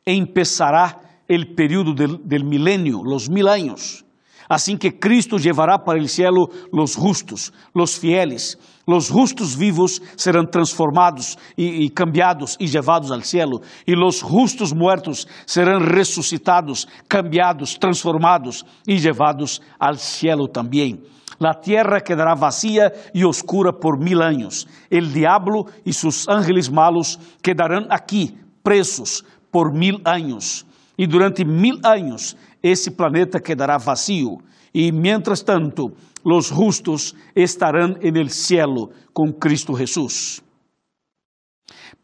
empezará 0.04 1.22
el 1.28 1.54
período 1.54 1.94
del, 1.94 2.44
milenio, 2.44 3.00
los 3.04 3.28
mil 3.28 3.46
años. 3.46 4.04
Assim 4.48 4.76
que 4.76 4.98
Cristo 4.98 5.38
llevará 5.38 5.84
para 5.84 6.00
el 6.00 6.08
cielo 6.08 6.50
los 6.72 6.96
justos, 6.96 7.52
los 7.72 7.96
fieles. 7.96 8.58
Los 8.86 9.08
justos 9.08 9.54
vivos 9.56 10.00
serão 10.16 10.46
transformados 10.46 11.36
e, 11.58 11.90
cambiados 11.90 12.56
e 12.60 12.66
levados 12.66 13.10
al 13.10 13.22
cielo. 13.22 13.60
E 13.84 13.96
los 13.96 14.20
justos 14.20 14.72
muertos 14.72 15.26
serão 15.44 15.80
ressuscitados, 15.80 16.86
cambiados, 17.08 17.76
transformados 17.76 18.64
e 18.86 18.96
levados 18.96 19.60
al 19.80 19.96
cielo 19.96 20.46
também. 20.46 21.02
La 21.40 21.52
tierra 21.52 22.00
quedará 22.00 22.34
vacía 22.34 22.92
y 23.12 23.24
oscura 23.24 23.72
por 23.72 23.98
mil 23.98 24.22
años. 24.22 24.68
El 24.88 25.12
diablo 25.12 25.66
y 25.84 25.92
sus 25.92 26.28
ángeles 26.28 26.70
malos 26.70 27.18
quedarán 27.42 27.88
aquí, 27.90 28.38
presos, 28.62 29.24
por 29.50 29.72
mil 29.72 30.00
años. 30.04 30.64
E 30.96 31.06
durante 31.08 31.44
mil 31.44 31.80
anos 31.82 32.36
esse 32.62 32.90
planeta 32.90 33.40
quedará 33.40 33.78
vazio. 33.78 34.38
E, 34.76 34.92
mientras 34.92 35.42
tanto, 35.42 35.92
los 36.22 36.50
justos 36.50 37.14
estarão 37.34 37.96
en 38.02 38.14
el 38.16 38.28
cielo 38.28 38.90
com 39.14 39.32
Cristo 39.32 39.72
Jesús. 39.72 40.42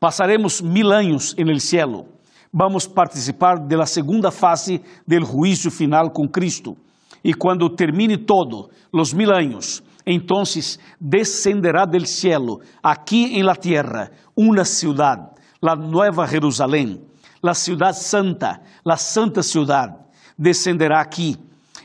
Passaremos 0.00 0.62
mil 0.62 0.90
anos 0.90 1.34
en 1.36 1.50
el 1.50 1.60
cielo. 1.60 2.06
Vamos 2.50 2.86
participar 2.86 3.60
de 3.66 3.76
la 3.76 3.84
segunda 3.84 4.30
fase 4.30 4.80
del 5.06 5.22
juízo 5.22 5.70
final 5.70 6.10
com 6.10 6.26
Cristo. 6.26 6.74
E 7.22 7.34
quando 7.34 7.74
termine 7.74 8.16
todo, 8.16 8.70
los 8.90 9.12
mil 9.12 9.30
anos, 9.30 9.82
entonces 10.06 10.80
descenderá 10.98 11.84
del 11.84 12.06
cielo, 12.06 12.60
aqui 12.82 13.38
en 13.38 13.44
la 13.44 13.54
tierra, 13.54 14.10
una 14.34 14.64
ciudad, 14.64 15.32
la 15.60 15.76
nueva 15.76 16.26
Jerusalén 16.26 17.12
la 17.42 17.54
ciudad 17.54 17.92
santa, 17.92 18.62
la 18.84 18.96
santa 18.96 19.42
ciudad, 19.42 20.06
descenderá 20.36 21.00
aquí. 21.00 21.36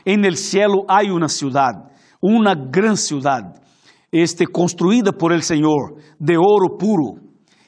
En 0.08 0.24
el 0.24 0.38
cielo 0.38 0.86
hay 0.88 1.10
una 1.10 1.28
ciudad, 1.28 1.92
una 2.18 2.54
gran 2.54 2.96
ciudad, 2.96 3.60
este, 4.10 4.46
construida 4.46 5.12
por 5.12 5.34
el 5.34 5.42
Señor, 5.42 5.96
de 6.18 6.38
oro 6.38 6.78
puro. 6.78 7.20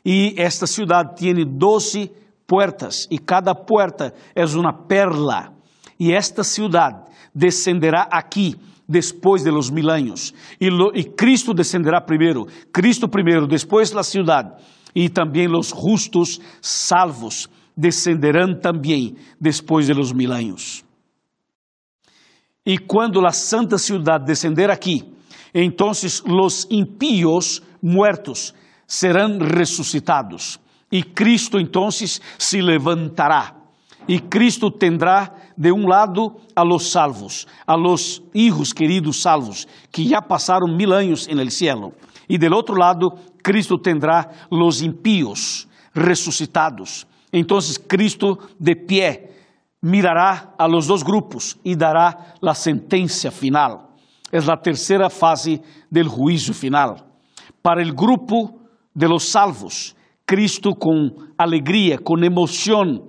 Y 0.02 0.40
esta 0.40 0.66
ciudad 0.66 1.14
tiene 1.14 1.44
doce 1.46 2.10
puertas, 2.46 3.06
y 3.10 3.18
cada 3.18 3.52
puerta 3.52 4.14
es 4.34 4.54
una 4.54 4.72
perla. 4.88 5.52
Y 5.98 6.14
esta 6.14 6.42
ciudad 6.42 7.04
descenderá 7.34 8.08
aquí 8.10 8.56
después 8.88 9.44
de 9.44 9.52
los 9.52 9.70
mil 9.70 9.90
años. 9.90 10.34
Y, 10.58 10.70
lo, 10.70 10.92
Cristo 11.14 11.52
descenderá 11.52 12.06
primero, 12.06 12.46
Cristo 12.72 13.06
primero, 13.06 13.46
después 13.46 13.92
la 13.92 14.02
ciudad, 14.02 14.56
y 14.94 15.10
también 15.10 15.52
los 15.52 15.72
justos 15.72 16.40
salvos 16.62 17.50
descenderão 17.76 18.58
também 18.58 19.14
depois 19.38 19.86
de 19.86 19.92
los 19.92 20.14
mil 20.14 20.32
anos. 20.32 20.88
E 22.64 22.78
quando 22.78 23.24
a 23.24 23.32
santa 23.32 23.78
cidade 23.78 24.26
descender 24.26 24.70
aqui, 24.70 25.04
então 25.54 25.90
os 25.90 26.66
impíos 26.70 27.62
muertos 27.82 28.54
serão 28.86 29.38
ressuscitados. 29.38 30.60
E 30.92 31.02
Cristo 31.02 31.58
então 31.58 31.88
se 31.90 32.60
levantará. 32.60 33.56
E 34.08 34.18
Cristo 34.18 34.70
tendrá 34.70 35.32
de 35.56 35.70
um 35.70 35.86
lado 35.86 36.36
a 36.56 36.62
los 36.62 36.90
salvos, 36.90 37.46
a 37.66 37.76
los 37.76 38.22
hijos 38.34 38.72
queridos 38.72 39.22
salvos, 39.22 39.68
que 39.92 40.08
já 40.08 40.20
passaram 40.20 40.66
mil 40.66 40.92
anos 40.92 41.28
en 41.28 41.38
el 41.38 41.50
cielo. 41.50 41.92
E 42.28 42.38
del 42.38 42.54
outro 42.54 42.76
lado, 42.76 43.12
Cristo 43.42 43.78
tendrá 43.78 44.28
los 44.50 44.82
impíos 44.82 45.66
ressuscitados. 45.94 47.06
Então 47.32 47.58
Cristo 47.88 48.38
de 48.58 48.74
pé 48.74 49.30
mirará 49.82 50.54
a 50.58 50.66
los 50.66 50.86
dos 50.86 51.02
grupos 51.02 51.58
e 51.64 51.74
dará 51.74 52.34
a 52.42 52.54
sentença 52.54 53.30
final. 53.30 53.96
É 54.32 54.38
a 54.38 54.56
terceira 54.56 55.10
fase 55.10 55.60
del 55.90 56.08
juízo 56.08 56.54
final. 56.54 56.98
Para 57.62 57.82
el 57.82 57.92
grupo 57.92 58.60
de 58.94 59.08
los 59.08 59.30
salvos, 59.30 59.96
Cristo 60.24 60.74
com 60.74 61.10
alegria, 61.36 61.98
com 61.98 62.16
emoção, 62.22 63.08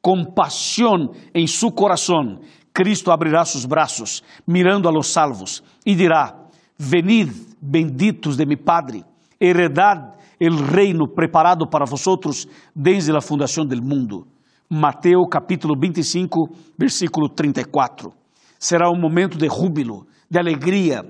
com 0.00 0.24
pasión 0.24 1.10
em 1.34 1.46
su 1.46 1.72
coração, 1.72 2.40
Cristo 2.72 3.10
abrirá 3.10 3.44
sus 3.44 3.66
braços, 3.66 4.22
mirando 4.46 4.88
a 4.88 4.92
los 4.92 5.08
salvos, 5.08 5.62
e 5.84 5.94
dirá: 5.94 6.36
Venid, 6.78 7.30
benditos 7.60 8.36
de 8.36 8.46
mi 8.46 8.56
Padre, 8.56 9.04
heredad 9.38 10.14
el 10.38 10.58
reino 10.58 11.06
preparado 11.06 11.68
para 11.70 11.84
vosotros 11.84 12.48
desde 12.74 13.12
la 13.12 13.20
fundación 13.20 13.68
del 13.68 13.80
mundo. 13.80 14.26
Mateo 14.74 15.28
capítulo 15.28 15.74
25, 15.78 16.48
versículo 16.78 17.28
34. 17.28 18.10
Será 18.58 18.88
um 18.90 18.98
momento 18.98 19.36
de 19.36 19.46
júbilo, 19.46 20.06
de 20.30 20.38
alegria, 20.38 21.02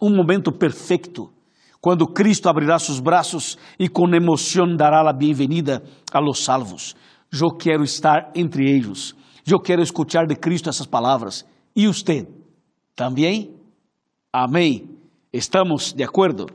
um 0.00 0.08
momento 0.14 0.52
perfeito, 0.52 1.28
quando 1.80 2.06
Cristo 2.06 2.48
abrirá 2.48 2.78
seus 2.78 3.00
braços 3.00 3.58
e 3.76 3.88
com 3.88 4.06
emoção 4.14 4.76
dará 4.76 5.00
a 5.00 5.12
bem-vinda 5.12 5.82
a 6.12 6.20
los 6.20 6.44
salvos. 6.44 6.94
Eu 7.32 7.56
quero 7.56 7.82
estar 7.82 8.30
entre 8.36 8.70
eles. 8.70 9.16
Eu 9.44 9.58
quero 9.58 9.82
escutar 9.82 10.24
de 10.24 10.36
Cristo 10.36 10.68
essas 10.68 10.86
palavras. 10.86 11.44
E 11.74 11.88
você? 11.88 12.28
Também? 12.94 13.52
Amém. 14.32 14.88
Estamos 15.32 15.92
de 15.92 16.04
acordo? 16.04 16.46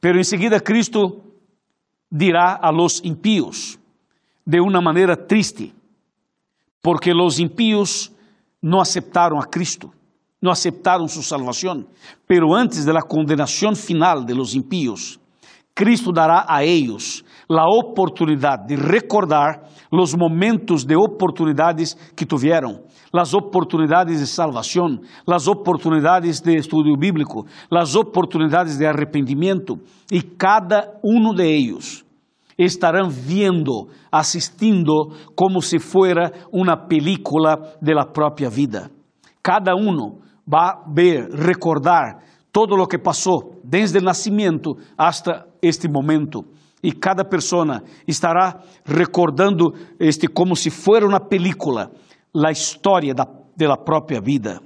Pero 0.00 0.20
em 0.20 0.24
seguida 0.24 0.60
Cristo 0.60 1.20
dirá 2.12 2.60
a 2.62 2.70
los 2.70 3.02
impíos 3.04 3.79
de 4.50 4.60
uma 4.60 4.82
maneira 4.82 5.16
triste, 5.16 5.72
porque 6.82 7.12
los 7.12 7.38
impíos 7.38 8.10
não 8.60 8.80
aceptaram 8.80 9.38
a 9.38 9.46
Cristo, 9.46 9.92
não 10.42 10.50
aceptaram 10.50 11.06
sua 11.06 11.22
salvação. 11.22 11.86
Pero 12.26 12.52
antes 12.52 12.84
de 12.84 12.92
condenação 13.06 13.76
final 13.76 14.24
de 14.24 14.34
los 14.34 14.56
impíos, 14.56 15.20
Cristo 15.72 16.10
dará 16.10 16.46
a 16.48 16.64
ellos 16.64 17.24
la 17.48 17.64
oportunidade 17.64 18.66
de 18.66 18.76
recordar 18.76 19.68
los 19.92 20.16
momentos 20.16 20.84
de 20.84 20.96
oportunidades 20.96 21.96
que 22.16 22.26
tuvieron, 22.26 22.82
las 23.12 23.32
oportunidades 23.34 24.18
de 24.18 24.26
salvación, 24.26 25.02
las 25.28 25.46
oportunidades 25.46 26.42
de 26.42 26.56
estudio 26.56 26.96
bíblico, 26.98 27.46
las 27.70 27.94
oportunidades 27.94 28.78
de 28.80 28.88
arrependimiento, 28.88 29.78
y 30.10 30.22
cada 30.36 30.98
uno 31.04 31.32
de 31.34 31.56
ellos 31.56 32.04
estarán 32.64 33.10
viendo, 33.26 33.88
asistindo 34.10 35.10
como 35.34 35.62
si 35.62 35.78
fuera 35.78 36.30
una 36.52 36.86
película 36.86 37.76
de 37.80 37.94
la 37.94 38.12
propia 38.12 38.48
vida. 38.48 38.90
Cada 39.42 39.74
uno 39.74 40.18
va 40.52 40.68
a 40.68 40.84
ver, 40.86 41.30
recordar 41.30 42.18
todo 42.52 42.76
lo 42.76 42.86
que 42.86 42.98
pasó 42.98 43.52
desde 43.62 43.98
el 43.98 44.04
nacimiento 44.04 44.76
hasta 44.96 45.46
este 45.62 45.88
momento. 45.88 46.44
E 46.82 46.92
cada 46.92 47.24
pessoa 47.24 47.82
estará 48.06 48.62
recordando 48.86 49.74
este 49.98 50.28
como 50.28 50.56
se 50.56 50.70
fosse 50.70 51.04
uma 51.04 51.20
película, 51.20 51.90
a 52.34 52.50
história 52.50 53.14
da, 53.14 53.26
da 53.56 53.76
própria 53.76 54.20
vida. 54.20 54.60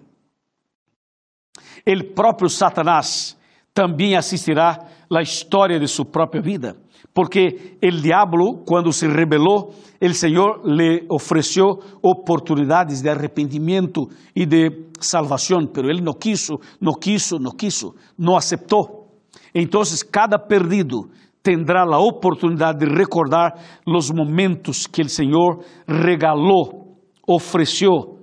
O 1.86 2.14
próprio 2.14 2.48
Satanás 2.48 3.36
também 3.74 4.16
assistirá 4.16 4.78
a 5.12 5.22
história 5.22 5.78
de 5.78 5.88
sua 5.88 6.04
própria 6.04 6.40
vida, 6.40 6.76
porque 7.14 7.76
o 7.80 7.90
diabo, 7.92 8.64
quando 8.66 8.92
se 8.92 9.06
rebelou, 9.06 9.72
o 10.02 10.12
Senhor 10.12 10.62
lhe 10.64 11.06
ofereceu 11.08 11.78
oportunidades 12.02 13.00
de 13.00 13.08
arrependimento 13.08 14.08
e 14.34 14.44
de 14.44 14.88
salvação, 15.00 15.64
pero 15.64 15.88
ele 15.88 16.02
não 16.02 16.12
quiso, 16.12 16.58
não 16.80 16.92
quiso, 16.92 17.38
não 17.38 17.52
quiso, 17.52 17.94
não 18.18 18.36
aceitou. 18.36 19.08
Então, 19.54 19.80
cada 20.10 20.38
perdido 20.38 21.08
tendrá 21.40 21.84
a 21.84 21.98
oportunidade 21.98 22.80
de 22.80 22.92
recordar 22.92 23.52
os 23.86 24.10
momentos 24.10 24.86
que 24.86 25.02
o 25.02 25.08
Senhor 25.08 25.62
regalou, 25.86 26.98
ofereceu 27.28 28.18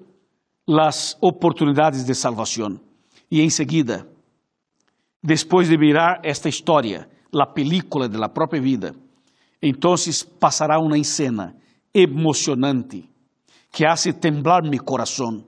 as 0.67 1.17
oportunidades 1.21 2.03
de 2.03 2.13
salvação. 2.13 2.77
E 3.29 3.41
em 3.41 3.49
seguida, 3.49 4.05
depois 5.23 5.69
de 5.69 5.77
mirar 5.77 6.19
esta 6.23 6.49
história, 6.49 7.07
a 7.33 7.45
película 7.45 8.09
da 8.09 8.29
própria 8.29 8.61
vida, 8.61 8.93
então 9.61 9.95
passará 10.39 10.79
uma 10.79 10.97
escena 10.97 11.55
emocionante 11.93 13.09
que 13.71 13.85
hace 13.85 14.11
temblar 14.11 14.63
mi 14.63 14.79
coração. 14.79 15.43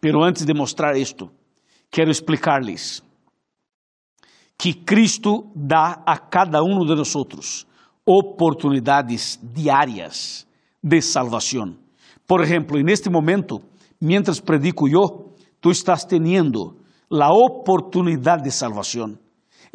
Pero 0.00 0.22
antes 0.22 0.44
de 0.44 0.52
mostrar 0.52 0.96
isto, 0.96 1.30
quero 1.90 2.10
explicar-lhes 2.10 3.02
que 4.58 4.74
Cristo 4.74 5.50
dá 5.54 6.02
a 6.06 6.18
cada 6.18 6.62
um 6.62 6.84
de 6.84 6.94
nós 6.94 7.66
oportunidades 8.06 9.38
diárias 9.42 10.46
de 10.82 11.00
salvação. 11.00 11.76
Por 12.26 12.42
exemplo, 12.42 12.80
neste 12.82 13.08
momento, 13.08 13.60
mientras 14.00 14.40
predico 14.40 14.88
eu, 14.88 15.32
tu 15.60 15.70
estás 15.70 16.04
teniendo 16.04 16.76
a 17.10 17.28
oportunidade 17.32 18.42
de 18.42 18.50
salvação. 18.50 19.18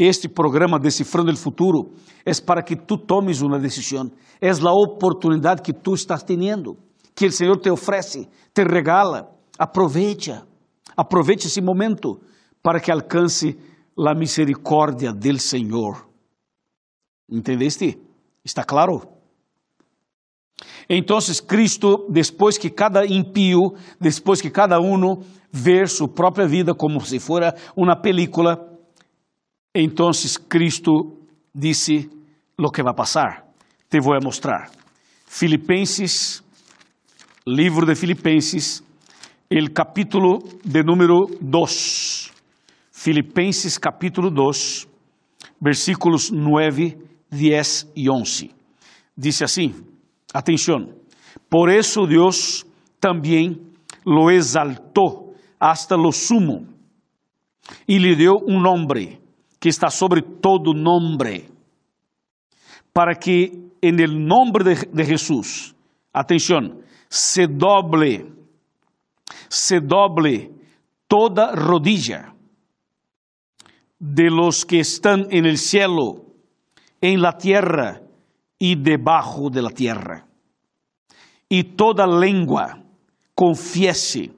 Este 0.02 0.30
programa 0.30 0.80
Decifrando 0.80 1.30
o 1.30 1.36
Futuro 1.36 1.92
é 2.26 2.32
para 2.40 2.64
que 2.64 2.74
tu 2.74 2.98
tomes 2.98 3.42
uma 3.42 3.60
decisão. 3.60 4.10
É 4.40 4.50
a 4.50 4.72
oportunidade 4.72 5.62
que 5.62 5.74
tu 5.74 5.94
estás 5.94 6.24
tendo, 6.24 6.78
que 7.14 7.26
o 7.26 7.32
Senhor 7.34 7.60
te 7.60 7.70
oferece, 7.70 8.30
te 8.54 8.64
regala. 8.64 9.30
Aproveite, 9.58 10.42
aproveite 10.96 11.48
esse 11.48 11.60
momento 11.60 12.22
para 12.64 12.80
que 12.80 12.90
alcance 12.90 13.58
la 13.98 14.16
misericórdia 14.16 15.12
del 15.12 15.38
Senhor. 15.42 16.08
¿Entendeste? 17.30 18.00
¿Está 18.42 18.64
claro? 18.64 19.02
Então, 20.90 21.20
Cristo, 21.46 22.06
depois 22.10 22.58
que 22.58 22.70
cada 22.70 23.06
impío, 23.06 23.74
depois 24.00 24.42
que 24.42 24.50
cada 24.50 24.80
um 24.80 25.22
ver 25.52 25.90
sua 25.90 26.08
própria 26.08 26.48
vida 26.48 26.74
como 26.74 27.02
se 27.02 27.20
fora 27.20 27.54
uma 27.76 27.98
película, 27.98 28.79
então 29.82 30.12
Cristo 30.48 31.18
disse 31.54 32.10
lo 32.58 32.70
que 32.70 32.84
vai 32.84 32.94
passar. 32.94 33.46
Te 33.90 34.00
vou 34.00 34.18
mostrar. 34.24 34.70
Filipenses, 35.26 36.44
livro 37.48 37.86
de 37.86 37.96
Filipenses, 37.96 38.84
el 39.50 39.72
capítulo 39.72 40.40
de 40.64 40.84
número 40.84 41.28
2. 41.40 42.32
Filipenses 42.92 43.78
capítulo 43.78 44.30
2, 44.30 44.88
versículos 45.62 46.32
9, 46.32 46.98
10 47.32 47.92
e 47.96 48.10
11. 48.10 48.52
Dice 49.18 49.44
assim: 49.44 49.74
atenção, 50.34 50.94
por 51.50 51.70
eso 51.70 52.06
Deus 52.06 52.66
também 53.00 53.62
lo 54.06 54.30
exaltou 54.30 55.36
hasta 55.60 55.96
lo 55.96 56.12
sumo 56.12 56.68
e 57.88 57.98
lhe 57.98 58.16
deu 58.16 58.44
um 58.48 58.60
nome 58.60 59.20
que 59.60 59.70
está 59.70 59.90
sobre 59.90 60.22
todo 60.22 60.74
nome, 60.74 61.50
para 62.94 63.16
que 63.16 63.52
en 63.82 64.00
el 64.00 64.26
nombre 64.26 64.64
de, 64.64 64.90
de 64.92 65.06
Jesús, 65.06 65.76
atenção, 66.14 66.82
se 67.10 67.48
doble, 67.48 68.26
se 69.50 69.80
doble 69.80 70.52
toda 71.08 71.56
rodilla 71.56 72.34
de 74.00 74.30
los 74.30 74.66
que 74.66 74.80
están 74.80 75.28
en 75.32 75.46
el 75.46 75.58
cielo, 75.58 76.26
en 77.02 77.22
la 77.22 77.38
tierra 77.38 78.02
y 78.58 78.76
debajo 78.76 79.50
de 79.50 79.62
la 79.62 79.70
tierra. 79.70 80.26
Y 81.50 81.64
toda 81.64 82.06
lengua 82.06 82.84
confiese 83.34 84.32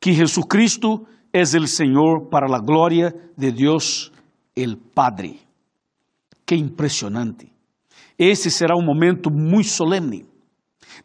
que 0.00 0.14
Jesucristo 0.14 1.04
es 1.32 1.54
el 1.54 1.68
Señor 1.68 2.28
para 2.30 2.48
la 2.48 2.60
gloria 2.60 3.14
de 3.36 3.52
Dios 3.52 4.12
el 4.56 4.78
Padre. 4.78 5.38
Qué 6.44 6.56
impressionante. 6.56 7.52
Esse 8.18 8.50
será 8.50 8.74
um 8.74 8.84
momento 8.84 9.30
muito 9.30 9.68
solene. 9.68 10.24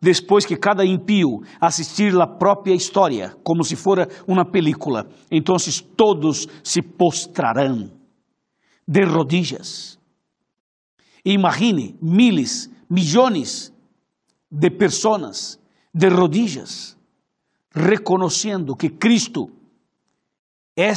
Depois 0.01 0.45
que 0.45 0.55
cada 0.55 0.85
impio 0.85 1.41
assistir 1.59 2.15
a 2.19 2.25
própria 2.25 2.73
história, 2.73 3.35
como 3.43 3.63
se 3.63 3.75
fora 3.75 4.07
uma 4.25 4.45
película, 4.45 5.09
então 5.29 5.57
todos 5.97 6.47
se 6.63 6.81
postrarão 6.81 7.91
de 8.87 9.03
rodillas. 9.03 9.99
Imagine 11.25 11.97
miles, 12.01 12.69
milhões 12.89 13.73
de 14.49 14.69
pessoas 14.69 15.59
de 15.93 16.07
rodillas, 16.07 16.97
reconhecendo 17.73 18.75
que 18.75 18.89
Cristo 18.89 19.49
é 20.75 20.93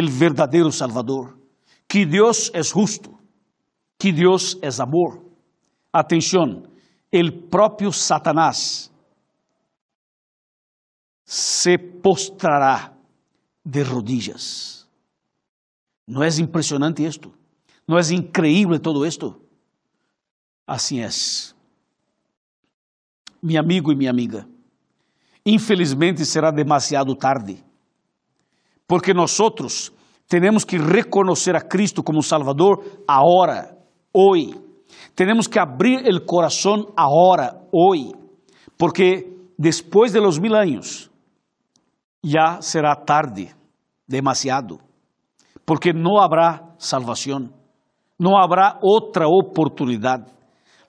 o 0.00 0.08
verdadeiro 0.08 0.72
Salvador, 0.72 1.38
que 1.86 2.06
Deus 2.06 2.50
é 2.54 2.62
justo, 2.62 3.18
que 3.98 4.10
Deus 4.10 4.56
é 4.62 4.68
amor. 4.80 5.22
Atenção, 5.92 6.62
el 7.12 7.30
próprio 7.50 7.92
Satanás 7.92 8.90
se 11.26 11.76
postrará 11.76 12.96
de 13.62 13.84
rodillas. 13.84 14.88
¿No 16.06 16.24
es 16.24 16.38
impresionante 16.38 17.04
esto? 17.04 17.32
¿No 17.86 17.98
es 17.98 18.10
increíble 18.10 18.78
todo 18.78 19.04
esto? 19.04 19.40
Assim 20.66 21.00
é. 21.00 21.08
Mi 23.42 23.58
amigo 23.58 23.92
e 23.92 23.96
minha 23.96 24.10
amiga, 24.10 24.48
infelizmente 25.44 26.24
será 26.24 26.50
demasiado 26.50 27.14
tarde, 27.14 27.62
porque 28.92 29.14
nós 29.14 29.40
temos 30.28 30.66
que 30.66 30.76
reconhecer 30.76 31.56
a 31.56 31.62
Cristo 31.62 32.02
como 32.02 32.22
Salvador 32.22 32.84
agora, 33.08 33.74
hoje. 34.12 34.54
Temos 35.14 35.48
que 35.48 35.58
abrir 35.58 36.06
o 36.14 36.26
coração 36.26 36.92
agora, 36.94 37.58
hoje, 37.72 38.12
porque 38.76 39.34
depois 39.58 40.12
de 40.12 40.20
los 40.20 40.38
mil 40.38 40.54
anos, 40.54 41.10
já 42.22 42.60
será 42.60 42.94
tarde, 42.94 43.54
demasiado. 44.06 44.78
porque 45.64 45.94
no 45.94 46.20
habrá 46.20 46.74
salvación, 46.76 47.50
no 48.18 48.36
habrá 48.36 48.78
otra 48.82 49.26
oportunidad. 49.26 50.28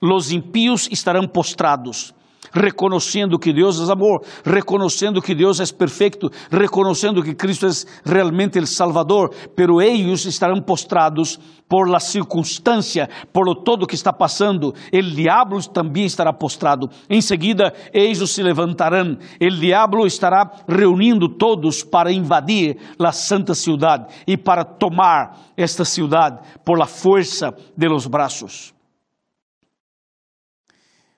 Los 0.02 0.30
impíos 0.34 0.90
estarán 0.92 1.30
postrados, 1.30 2.14
reconhecendo 2.52 3.40
que 3.40 3.54
Deus 3.54 3.80
é 3.80 3.92
amor, 3.92 4.24
reconhecendo 4.44 5.22
que 5.22 5.36
Deus 5.36 5.60
é 5.60 5.66
perfeito, 5.74 6.30
reconhecendo 6.52 7.24
que 7.24 7.36
Cristo 7.36 7.68
é 7.68 7.72
realmente 8.06 8.60
o 8.60 8.68
Salvador, 8.68 9.34
pero 9.56 9.82
eles 9.82 10.26
estarão 10.26 10.62
postrados 10.62 11.40
por 11.68 11.90
la 11.90 12.00
circunstância, 12.00 13.10
por 13.32 13.46
lo 13.46 13.64
todo 13.64 13.88
que 13.88 13.96
está 13.96 14.14
passando. 14.14 14.74
O 14.94 15.02
diabo 15.02 15.60
também 15.70 16.06
estará 16.06 16.34
postrado. 16.34 16.90
Em 17.10 17.22
seguida, 17.22 17.74
eles 17.94 18.30
se 18.30 18.44
levantarão. 18.44 19.18
O 19.42 19.50
diabo 19.50 20.06
estará 20.06 20.50
reunindo 20.68 21.30
todos 21.30 21.84
para 21.84 22.12
invadir 22.12 22.78
a 23.00 23.12
santa 23.12 23.56
cidade 23.56 24.06
e 24.28 24.38
para 24.38 24.64
tomar 24.64 25.38
esta 25.58 25.86
cidade 25.86 26.40
por 26.64 26.78
la 26.78 26.86
força 26.86 27.54
de 27.76 27.88
los 27.88 28.08
braços. 28.08 28.73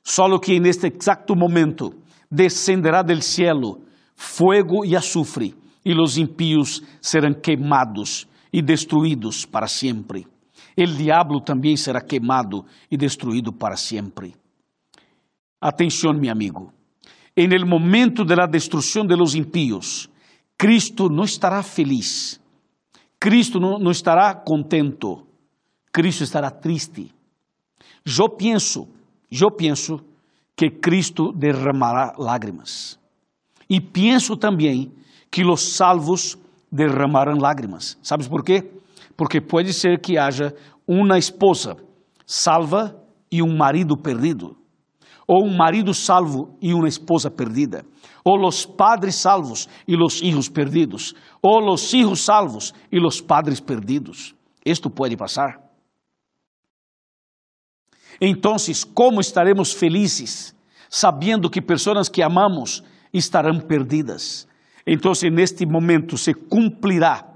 Solo 0.07 0.39
que 0.39 0.55
en 0.55 0.67
este 0.67 0.85
exacto 0.85 1.35
momento 1.35 1.95
descenderá 2.29 3.01
del 3.01 3.23
cielo 3.23 3.79
fuego 4.15 4.85
y 4.85 4.93
azufre, 4.93 5.55
y 5.83 5.93
los 5.93 6.17
impíos 6.17 6.83
serán 6.99 7.41
quemados 7.41 8.27
y 8.51 8.61
destruídos 8.61 9.47
para 9.47 9.67
siempre. 9.67 10.27
El 10.77 10.95
diablo 10.95 11.41
também 11.41 11.75
será 11.75 12.01
queimado 12.01 12.65
e 12.91 12.95
destruído 12.97 13.51
para 13.51 13.75
sempre. 13.75 14.35
Atenção, 15.59 16.13
meu 16.13 16.31
amigo. 16.31 16.71
En 17.35 17.51
el 17.51 17.65
momento 17.65 18.23
de 18.23 18.35
la 18.35 18.45
destrucción 18.45 19.07
de 19.07 19.15
los 19.15 19.33
impíos, 19.33 20.07
Cristo 20.55 21.09
não 21.09 21.23
estará 21.23 21.63
feliz. 21.63 22.39
Cristo 23.19 23.59
não, 23.59 23.79
não 23.79 23.91
estará 23.91 24.35
contento. 24.35 25.25
Cristo 25.91 26.23
estará 26.23 26.51
triste. 26.51 27.11
Eu 28.05 28.29
penso 28.29 28.87
eu 29.41 29.51
penso 29.51 29.99
que 30.55 30.69
Cristo 30.69 31.31
derramará 31.33 32.13
lágrimas. 32.17 32.99
E 33.69 33.81
penso 33.81 34.37
também 34.37 34.91
que 35.31 35.43
os 35.43 35.75
salvos 35.75 36.37
derramarão 36.71 37.37
lágrimas. 37.37 37.97
¿Sabes 38.01 38.27
por 38.27 38.43
quê? 38.43 38.71
Porque 39.17 39.41
pode 39.41 39.73
ser 39.73 39.99
que 39.99 40.17
haja 40.17 40.53
uma 40.87 41.17
esposa 41.17 41.75
salva 42.25 42.95
e 43.31 43.41
um 43.41 43.55
marido 43.57 43.97
perdido, 43.97 44.55
ou 45.27 45.45
um 45.45 45.55
marido 45.55 45.93
salvo 45.93 46.57
e 46.61 46.73
uma 46.73 46.87
esposa 46.87 47.29
perdida, 47.29 47.85
ou 48.23 48.47
os 48.47 48.65
padres 48.65 49.15
salvos 49.15 49.67
e 49.87 49.95
os 49.95 50.19
filhos 50.19 50.49
perdidos, 50.49 51.13
ou 51.41 51.73
os 51.73 51.89
filhos 51.89 52.23
salvos 52.23 52.73
e 52.91 52.99
os 52.99 53.21
padres 53.21 53.59
perdidos. 53.59 54.35
Isto 54.65 54.89
pode 54.89 55.15
passar. 55.17 55.64
Então, 58.19 58.55
como 58.93 59.19
estaremos 59.21 59.73
felizes 59.73 60.55
sabendo 60.89 61.49
que 61.49 61.61
pessoas 61.61 62.09
que 62.09 62.21
amamos 62.21 62.83
estarão 63.13 63.59
perdidas? 63.59 64.47
Então, 64.85 65.11
neste 65.31 65.65
momento 65.65 66.17
se 66.17 66.33
cumprirá 66.33 67.35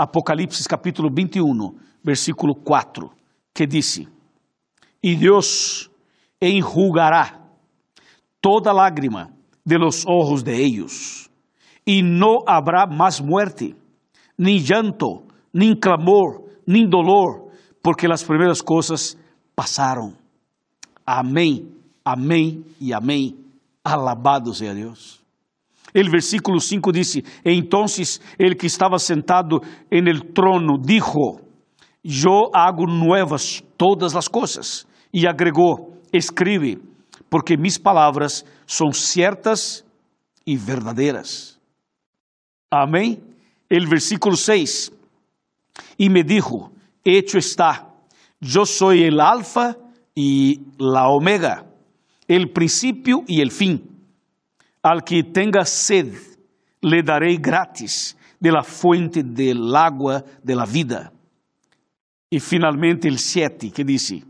Apocalipse 0.00 0.66
capítulo 0.66 1.10
21, 1.14 1.74
versículo 2.02 2.54
4, 2.54 3.10
que 3.52 3.66
diz: 3.66 4.00
E 5.02 5.14
Deus 5.14 5.90
enjugará 6.40 7.38
toda 8.40 8.72
lágrima 8.72 9.30
de 9.64 9.76
los 9.76 10.06
ojos 10.06 10.42
de 10.42 10.54
ellos, 10.54 11.28
e 11.86 12.02
não 12.02 12.44
habrá 12.46 12.86
mais 12.86 13.20
muerte, 13.20 13.76
nem 14.38 14.56
llanto, 14.56 15.22
nem 15.52 15.76
clamor, 15.76 16.48
nem 16.66 16.88
dolor, 16.88 17.50
porque 17.82 18.06
as 18.10 18.22
primeiras 18.22 18.62
coisas 18.62 19.18
passaram. 19.54 20.19
Amém, 21.12 21.68
amém 22.04 22.64
e 22.80 22.92
amém. 22.92 23.36
Alabado 23.82 24.54
seja 24.54 24.72
Deus. 24.72 25.20
El 25.92 26.08
versículo 26.08 26.60
5 26.60 26.92
disse: 26.92 27.24
Entonces 27.44 28.20
el 28.38 28.56
que 28.56 28.68
estava 28.68 28.96
sentado 29.00 29.60
en 29.90 30.06
el 30.06 30.32
trono 30.32 30.78
dijo: 30.80 31.40
Yo 32.04 32.52
hago 32.54 32.86
nuevas 32.86 33.60
todas 33.76 34.14
as 34.14 34.28
coisas. 34.28 34.86
E 35.12 35.26
agregou: 35.26 36.00
Escribe, 36.12 36.80
porque 37.28 37.56
mis 37.56 37.76
palavras 37.76 38.44
são 38.64 38.92
certas 38.92 39.84
e 40.46 40.56
verdadeiras. 40.56 41.58
Amém. 42.70 43.20
El 43.68 43.88
versículo 43.88 44.36
6: 44.36 44.92
E 45.98 46.08
me 46.08 46.22
dijo: 46.22 46.70
Hecho 47.04 47.36
está, 47.36 47.88
yo 48.40 48.64
soy 48.64 49.02
el 49.02 49.18
alfa 49.18 49.76
y 50.22 50.60
la 50.76 51.08
omega, 51.08 51.64
el 52.28 52.50
principio 52.50 53.24
y 53.26 53.40
el 53.40 53.50
fin. 53.50 53.88
Al 54.82 55.02
que 55.02 55.22
tenga 55.22 55.64
sed, 55.64 56.12
le 56.82 57.02
daré 57.02 57.36
gratis 57.36 58.18
de 58.38 58.52
la 58.52 58.62
fuente 58.62 59.22
del 59.22 59.74
agua 59.74 60.22
de 60.42 60.54
la 60.54 60.66
vida. 60.66 61.10
Y 62.28 62.38
finalmente 62.38 63.08
el 63.08 63.18
siete, 63.18 63.70
que 63.70 63.82
dice, 63.82 64.22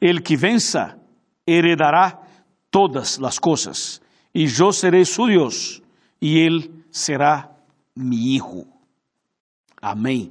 el 0.00 0.22
que 0.22 0.38
venza 0.38 0.96
heredará 1.44 2.22
todas 2.70 3.20
las 3.20 3.38
cosas, 3.38 4.00
y 4.32 4.46
yo 4.46 4.72
seré 4.72 5.04
su 5.04 5.26
Dios, 5.26 5.82
y 6.20 6.40
él 6.40 6.84
será 6.90 7.54
mi 7.94 8.34
hijo. 8.34 8.64
Amém. 9.82 10.30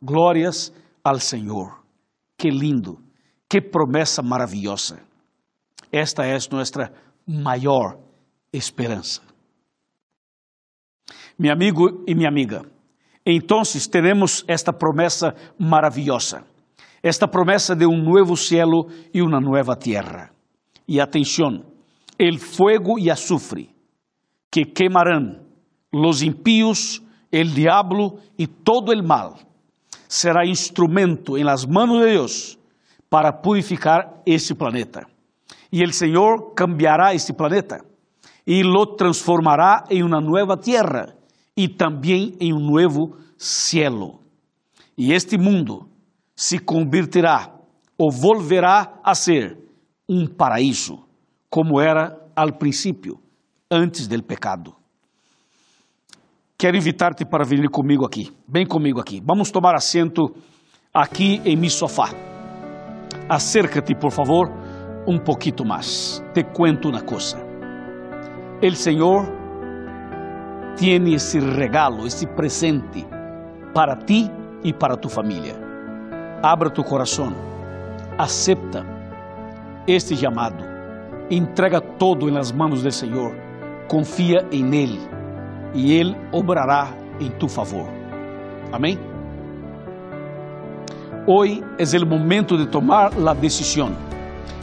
Glórias 0.00 0.72
al 1.04 1.20
Senhor. 1.20 1.74
Que 2.36 2.50
lindo. 2.50 2.98
Que 3.48 3.60
promessa 3.62 4.22
maravilhosa! 4.22 5.00
Esta 5.90 6.26
é 6.26 6.36
nossa 6.50 6.92
maior 7.26 7.98
esperança. 8.52 9.22
Meu 11.38 11.52
amigo 11.52 12.04
e 12.06 12.14
minha 12.14 12.28
amiga, 12.28 12.62
então 13.24 13.62
teremos 13.90 14.44
esta 14.46 14.72
promessa 14.72 15.34
maravilhosa, 15.58 16.44
esta 17.02 17.26
promessa 17.26 17.74
de 17.74 17.86
um 17.86 17.96
novo 17.96 18.36
cielo 18.36 18.90
e 19.14 19.22
uma 19.22 19.40
nova 19.40 19.74
terra. 19.76 20.30
E 20.86 21.00
atenção, 21.00 21.64
el 22.18 22.38
fuego 22.38 22.98
e 22.98 23.10
azufre 23.10 23.70
que 24.50 24.64
queimarão 24.64 25.40
los 25.92 26.22
impíos, 26.22 27.02
el 27.30 27.54
diablo 27.54 28.18
e 28.38 28.46
todo 28.46 28.92
el 28.92 29.02
mal 29.02 29.38
será 30.08 30.44
instrumento 30.44 31.38
em 31.38 31.44
las 31.44 31.66
manos 31.66 32.00
de 32.00 32.12
Deus 32.12 32.57
para 33.10 33.32
purificar 33.32 34.20
este 34.26 34.54
planeta. 34.54 35.06
E 35.72 35.82
o 35.82 35.92
Senhor 35.92 36.54
cambiará 36.54 37.14
este 37.14 37.32
planeta 37.32 37.84
e 38.46 38.62
lo 38.62 38.86
transformará 38.96 39.84
em 39.90 40.02
uma 40.02 40.20
nova 40.20 40.56
terra 40.56 41.14
e 41.56 41.68
também 41.68 42.34
em 42.40 42.52
um 42.52 42.58
novo 42.58 43.16
cielo. 43.36 44.20
E 44.96 45.12
este 45.12 45.36
mundo 45.36 45.88
se 46.34 46.58
converterá 46.58 47.52
ou 47.98 48.10
volverá 48.10 49.00
a 49.02 49.14
ser 49.14 49.58
um 50.08 50.26
paraíso, 50.26 51.04
como 51.50 51.80
era 51.80 52.16
al 52.34 52.52
princípio, 52.52 53.20
antes 53.70 54.06
del 54.06 54.22
pecado. 54.22 54.74
Quero 56.56 56.76
invitar-te 56.76 57.24
para 57.24 57.44
vir 57.44 57.68
comigo 57.68 58.04
aqui, 58.04 58.32
bem 58.46 58.66
comigo 58.66 59.00
aqui. 59.00 59.22
Vamos 59.24 59.50
tomar 59.50 59.74
assento 59.74 60.34
aqui 60.92 61.40
em 61.44 61.56
meu 61.56 61.70
sofá. 61.70 62.27
Acércate, 63.28 63.94
por 63.94 64.10
favor, 64.10 64.50
um 65.06 65.18
pouquinho 65.18 65.66
mais. 65.66 66.24
Te 66.32 66.44
cuento 66.44 66.88
uma 66.88 67.02
coisa. 67.02 67.36
El 68.62 68.74
Senhor 68.74 69.26
tiene 70.76 71.14
esse 71.14 71.38
regalo, 71.38 72.06
esse 72.06 72.26
presente 72.26 73.06
para 73.74 73.96
ti 73.96 74.30
e 74.64 74.72
para 74.72 74.96
tu 74.96 75.08
família. 75.08 75.54
Abra 76.42 76.70
tu 76.70 76.82
coração, 76.82 77.34
acepta 78.16 78.84
este 79.86 80.16
chamado, 80.16 80.64
entrega 81.30 81.80
todo 81.80 82.28
em 82.28 82.32
las 82.32 82.52
manos 82.52 82.82
Senhor, 82.94 83.34
confia 83.88 84.46
em 84.50 84.74
Ele 84.74 85.00
e 85.74 85.92
Ele 85.92 86.16
obrará 86.32 86.88
em 87.20 87.30
tu 87.32 87.48
favor. 87.48 87.88
Amém? 88.72 88.98
Hoy 91.30 91.62
es 91.76 91.92
el 91.92 92.06
momento 92.06 92.56
de 92.56 92.64
tomar 92.64 93.14
la 93.18 93.34
decisión, 93.34 93.94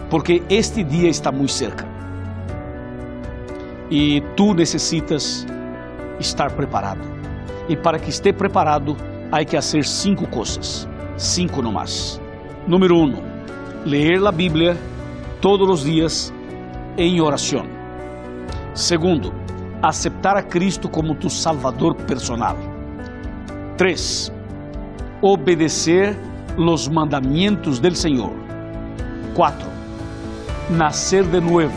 porque 0.09 0.41
este 0.49 0.83
día 0.83 1.11
está 1.11 1.31
muy 1.31 1.47
cerca. 1.47 1.85
E 3.91 4.19
tu 4.35 4.55
necessitas 4.55 5.45
estar 6.19 6.55
preparado. 6.55 7.01
E 7.69 7.77
para 7.77 7.99
que 7.99 8.09
esté 8.09 8.33
preparado, 8.33 8.97
há 9.31 9.45
que 9.45 9.55
fazer 9.55 9.85
cinco 9.85 10.27
coisas, 10.27 10.89
cinco 11.17 11.61
nomás. 11.61 12.19
Número 12.65 12.97
um, 12.97 13.13
ler 13.85 14.25
a 14.25 14.31
Bíblia 14.31 14.75
todos 15.41 15.69
os 15.69 15.83
dias 15.85 16.33
em 16.97 17.21
oração. 17.21 17.67
Segundo, 18.73 19.31
aceitar 19.83 20.35
a 20.35 20.41
Cristo 20.41 20.89
como 20.89 21.13
tu 21.13 21.29
Salvador 21.29 21.93
personal. 21.93 22.57
Três, 23.77 24.33
obedecer 25.21 26.17
los 26.57 26.89
mandamientos 26.89 27.81
del 27.81 27.95
Señor. 27.95 28.31
4. 29.33 29.67
Nacer 30.69 31.25
de 31.25 31.41
nuevo, 31.41 31.73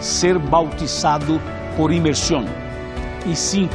ser 0.00 0.38
bautizado 0.38 1.38
por 1.76 1.92
inmersión. 1.92 2.46
Y 3.26 3.34
5. 3.34 3.72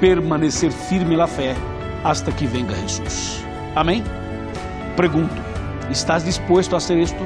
Permanecer 0.00 0.72
firme 0.72 1.12
en 1.12 1.18
la 1.18 1.26
fe 1.26 1.54
hasta 2.04 2.34
que 2.34 2.46
venga 2.46 2.74
Jesús. 2.74 3.44
Amém? 3.74 4.02
Pergunto: 4.96 5.34
estás 5.90 6.24
disposto 6.24 6.74
a 6.74 6.78
hacer 6.78 6.98
esto? 6.98 7.24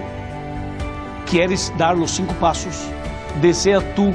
¿Quieres 1.28 1.72
dar 1.76 1.96
los 1.96 2.12
cinco 2.12 2.34
pasos? 2.34 2.84
¿Desea 3.40 3.80
tú 3.94 4.12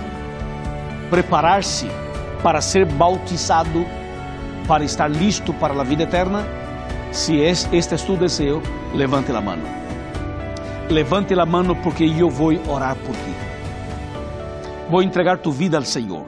preparar-se 1.09 1.87
para 2.41 2.61
ser 2.61 2.85
bautizado, 2.85 3.85
para 4.67 4.85
estar 4.85 5.09
listo 5.09 5.51
para 5.53 5.73
a 5.73 5.83
vida 5.83 6.03
eterna? 6.03 6.60
Se 7.11 7.43
es, 7.43 7.67
este 7.73 7.95
é 7.95 7.97
tu 7.97 8.15
desejo, 8.15 8.61
levante 8.95 9.33
a 9.33 9.41
mão. 9.41 9.57
Levante 10.89 11.33
a 11.33 11.45
mão 11.45 11.75
porque 11.83 12.05
eu 12.05 12.29
vou 12.29 12.53
orar 12.69 12.95
por 12.95 13.13
ti. 13.13 13.33
Vou 14.89 15.03
entregar 15.03 15.37
tu 15.39 15.51
vida 15.51 15.77
ao 15.77 15.83
Senhor. 15.83 16.25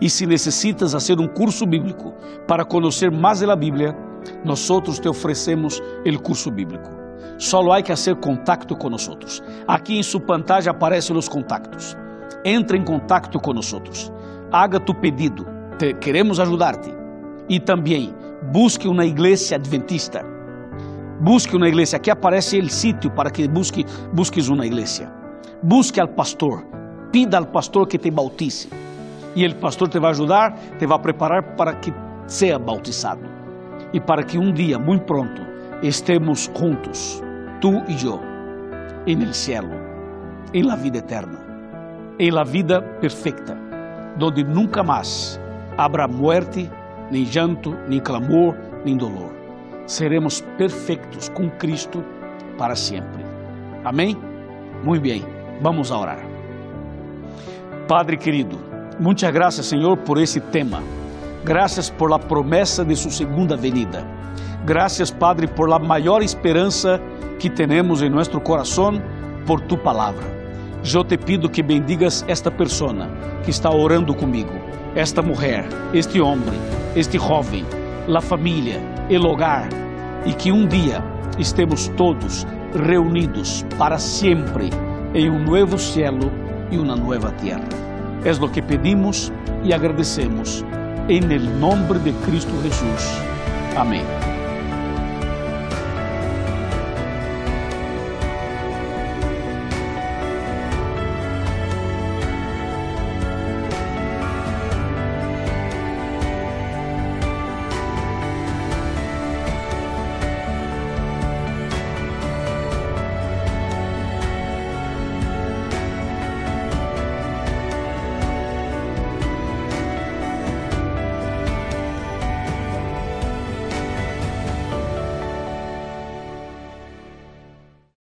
E 0.00 0.08
se 0.08 0.24
necessitas 0.24 0.92
fazer 0.92 1.18
um 1.18 1.26
curso 1.26 1.66
bíblico 1.66 2.14
para 2.46 2.64
conhecer 2.64 3.10
mais 3.10 3.40
da 3.40 3.56
Bíblia, 3.56 3.96
nós 4.44 4.64
te 5.00 5.08
oferecemos 5.08 5.82
o 6.06 6.22
curso 6.22 6.52
bíblico. 6.52 6.88
Solo 7.36 7.72
há 7.72 7.82
que 7.82 7.88
fazer 7.88 8.14
contato 8.14 8.76
com 8.76 8.90
nós. 8.90 9.42
Aqui 9.66 9.98
em 9.98 10.04
sua 10.04 10.20
pantalla 10.20 10.70
aparecem 10.70 11.16
os 11.16 11.28
contactos. 11.28 11.96
Entre 12.44 12.78
em 12.78 12.84
contato 12.84 13.40
com 13.40 13.52
nós. 13.52 13.74
Haga 14.52 14.78
tu 14.78 14.94
pedido. 14.94 15.44
Te, 15.78 15.92
queremos 15.94 16.38
ajudar-te. 16.38 16.94
E 17.48 17.58
também 17.58 18.14
busque 18.50 18.88
uma 18.88 19.04
igreja 19.04 19.56
adventista. 19.56 20.24
Busque 21.20 21.56
uma 21.56 21.68
igreja. 21.68 21.96
Aqui 21.96 22.10
aparece 22.10 22.58
o 22.58 22.68
sítio 22.68 23.10
para 23.10 23.30
que 23.30 23.46
busque, 23.46 23.86
busques 24.12 24.48
uma 24.48 24.66
igreja. 24.66 25.12
Busque 25.62 26.00
al 26.00 26.08
pastor. 26.08 26.64
Pida 27.12 27.38
al 27.38 27.48
pastor 27.48 27.86
que 27.86 27.98
te 27.98 28.10
bautize. 28.10 28.68
E 29.34 29.46
o 29.46 29.54
pastor 29.56 29.88
te 29.88 29.98
vai 29.98 30.10
ajudar, 30.10 30.54
te 30.78 30.86
vai 30.86 30.98
preparar 30.98 31.56
para 31.56 31.74
que 31.76 31.92
seja 32.26 32.58
bautizado. 32.58 33.22
E 33.92 34.00
para 34.00 34.24
que 34.24 34.38
um 34.38 34.52
dia, 34.52 34.78
muito 34.78 35.04
pronto, 35.04 35.42
estemos 35.82 36.50
juntos, 36.58 37.22
tu 37.60 37.82
e 37.88 38.04
eu, 38.04 38.20
em 39.06 39.22
el 39.22 39.34
cielo, 39.34 39.74
em 40.52 40.64
la 40.64 40.76
vida 40.76 40.98
eterna, 40.98 41.38
em 42.18 42.30
la 42.30 42.44
vida 42.44 42.82
perfecta, 43.00 43.56
donde 44.18 44.44
nunca 44.44 44.82
mais 44.82 45.40
habrá 45.78 46.06
muerte 46.06 46.70
nem 47.12 47.24
llanto, 47.24 47.76
nem 47.86 48.00
clamor, 48.00 48.56
nem 48.86 48.96
dolor. 48.96 49.30
Seremos 49.86 50.40
perfeitos 50.56 51.28
com 51.28 51.50
Cristo 51.50 52.02
para 52.56 52.74
sempre. 52.74 53.22
Amém? 53.84 54.16
Muito 54.82 55.02
bem, 55.02 55.22
vamos 55.60 55.92
a 55.92 55.98
orar. 55.98 56.18
Padre 57.86 58.16
querido, 58.16 58.58
muitas 58.98 59.30
graças, 59.30 59.66
Senhor, 59.66 59.98
por 59.98 60.16
esse 60.16 60.40
tema. 60.40 60.82
Graças 61.44 61.90
por 61.90 62.08
la 62.08 62.18
promessa 62.18 62.82
de 62.82 62.96
sua 62.96 63.10
segunda 63.10 63.56
venida. 63.56 64.06
Graças, 64.64 65.10
Padre, 65.10 65.46
por 65.46 65.68
la 65.68 65.78
maior 65.78 66.22
esperança 66.22 66.98
que 67.38 67.50
temos 67.50 68.00
em 68.00 68.08
nosso 68.08 68.40
coração 68.40 69.02
por 69.46 69.60
tu 69.60 69.76
palavra. 69.76 70.24
Eu 70.94 71.04
te 71.04 71.18
pido 71.18 71.50
que 71.50 71.62
bendigas 71.62 72.24
esta 72.26 72.50
pessoa 72.50 73.10
que 73.44 73.50
está 73.50 73.70
orando 73.70 74.14
comigo, 74.14 74.52
esta 74.94 75.22
mulher, 75.22 75.66
este 75.94 76.20
homem, 76.20 76.58
este 76.94 77.18
jovem, 77.18 77.64
a 78.14 78.20
família, 78.20 78.80
o 79.08 79.24
hogar 79.24 79.68
e 80.26 80.32
que 80.34 80.52
um 80.52 80.66
dia 80.66 81.02
estemos 81.38 81.88
todos 81.96 82.46
reunidos 82.74 83.64
para 83.78 83.98
sempre 83.98 84.70
em 85.14 85.30
um 85.30 85.42
novo 85.44 85.78
cielo 85.78 86.30
e 86.70 86.78
uma 86.78 86.96
nova 86.96 87.30
terra. 87.32 87.68
É 88.24 88.30
o 88.30 88.48
que 88.48 88.62
pedimos 88.62 89.32
e 89.64 89.72
agradecemos 89.72 90.64
em 91.08 91.20
nome 91.20 91.98
de 91.98 92.12
Cristo 92.24 92.52
Jesus. 92.62 93.18
Amém. 93.76 94.31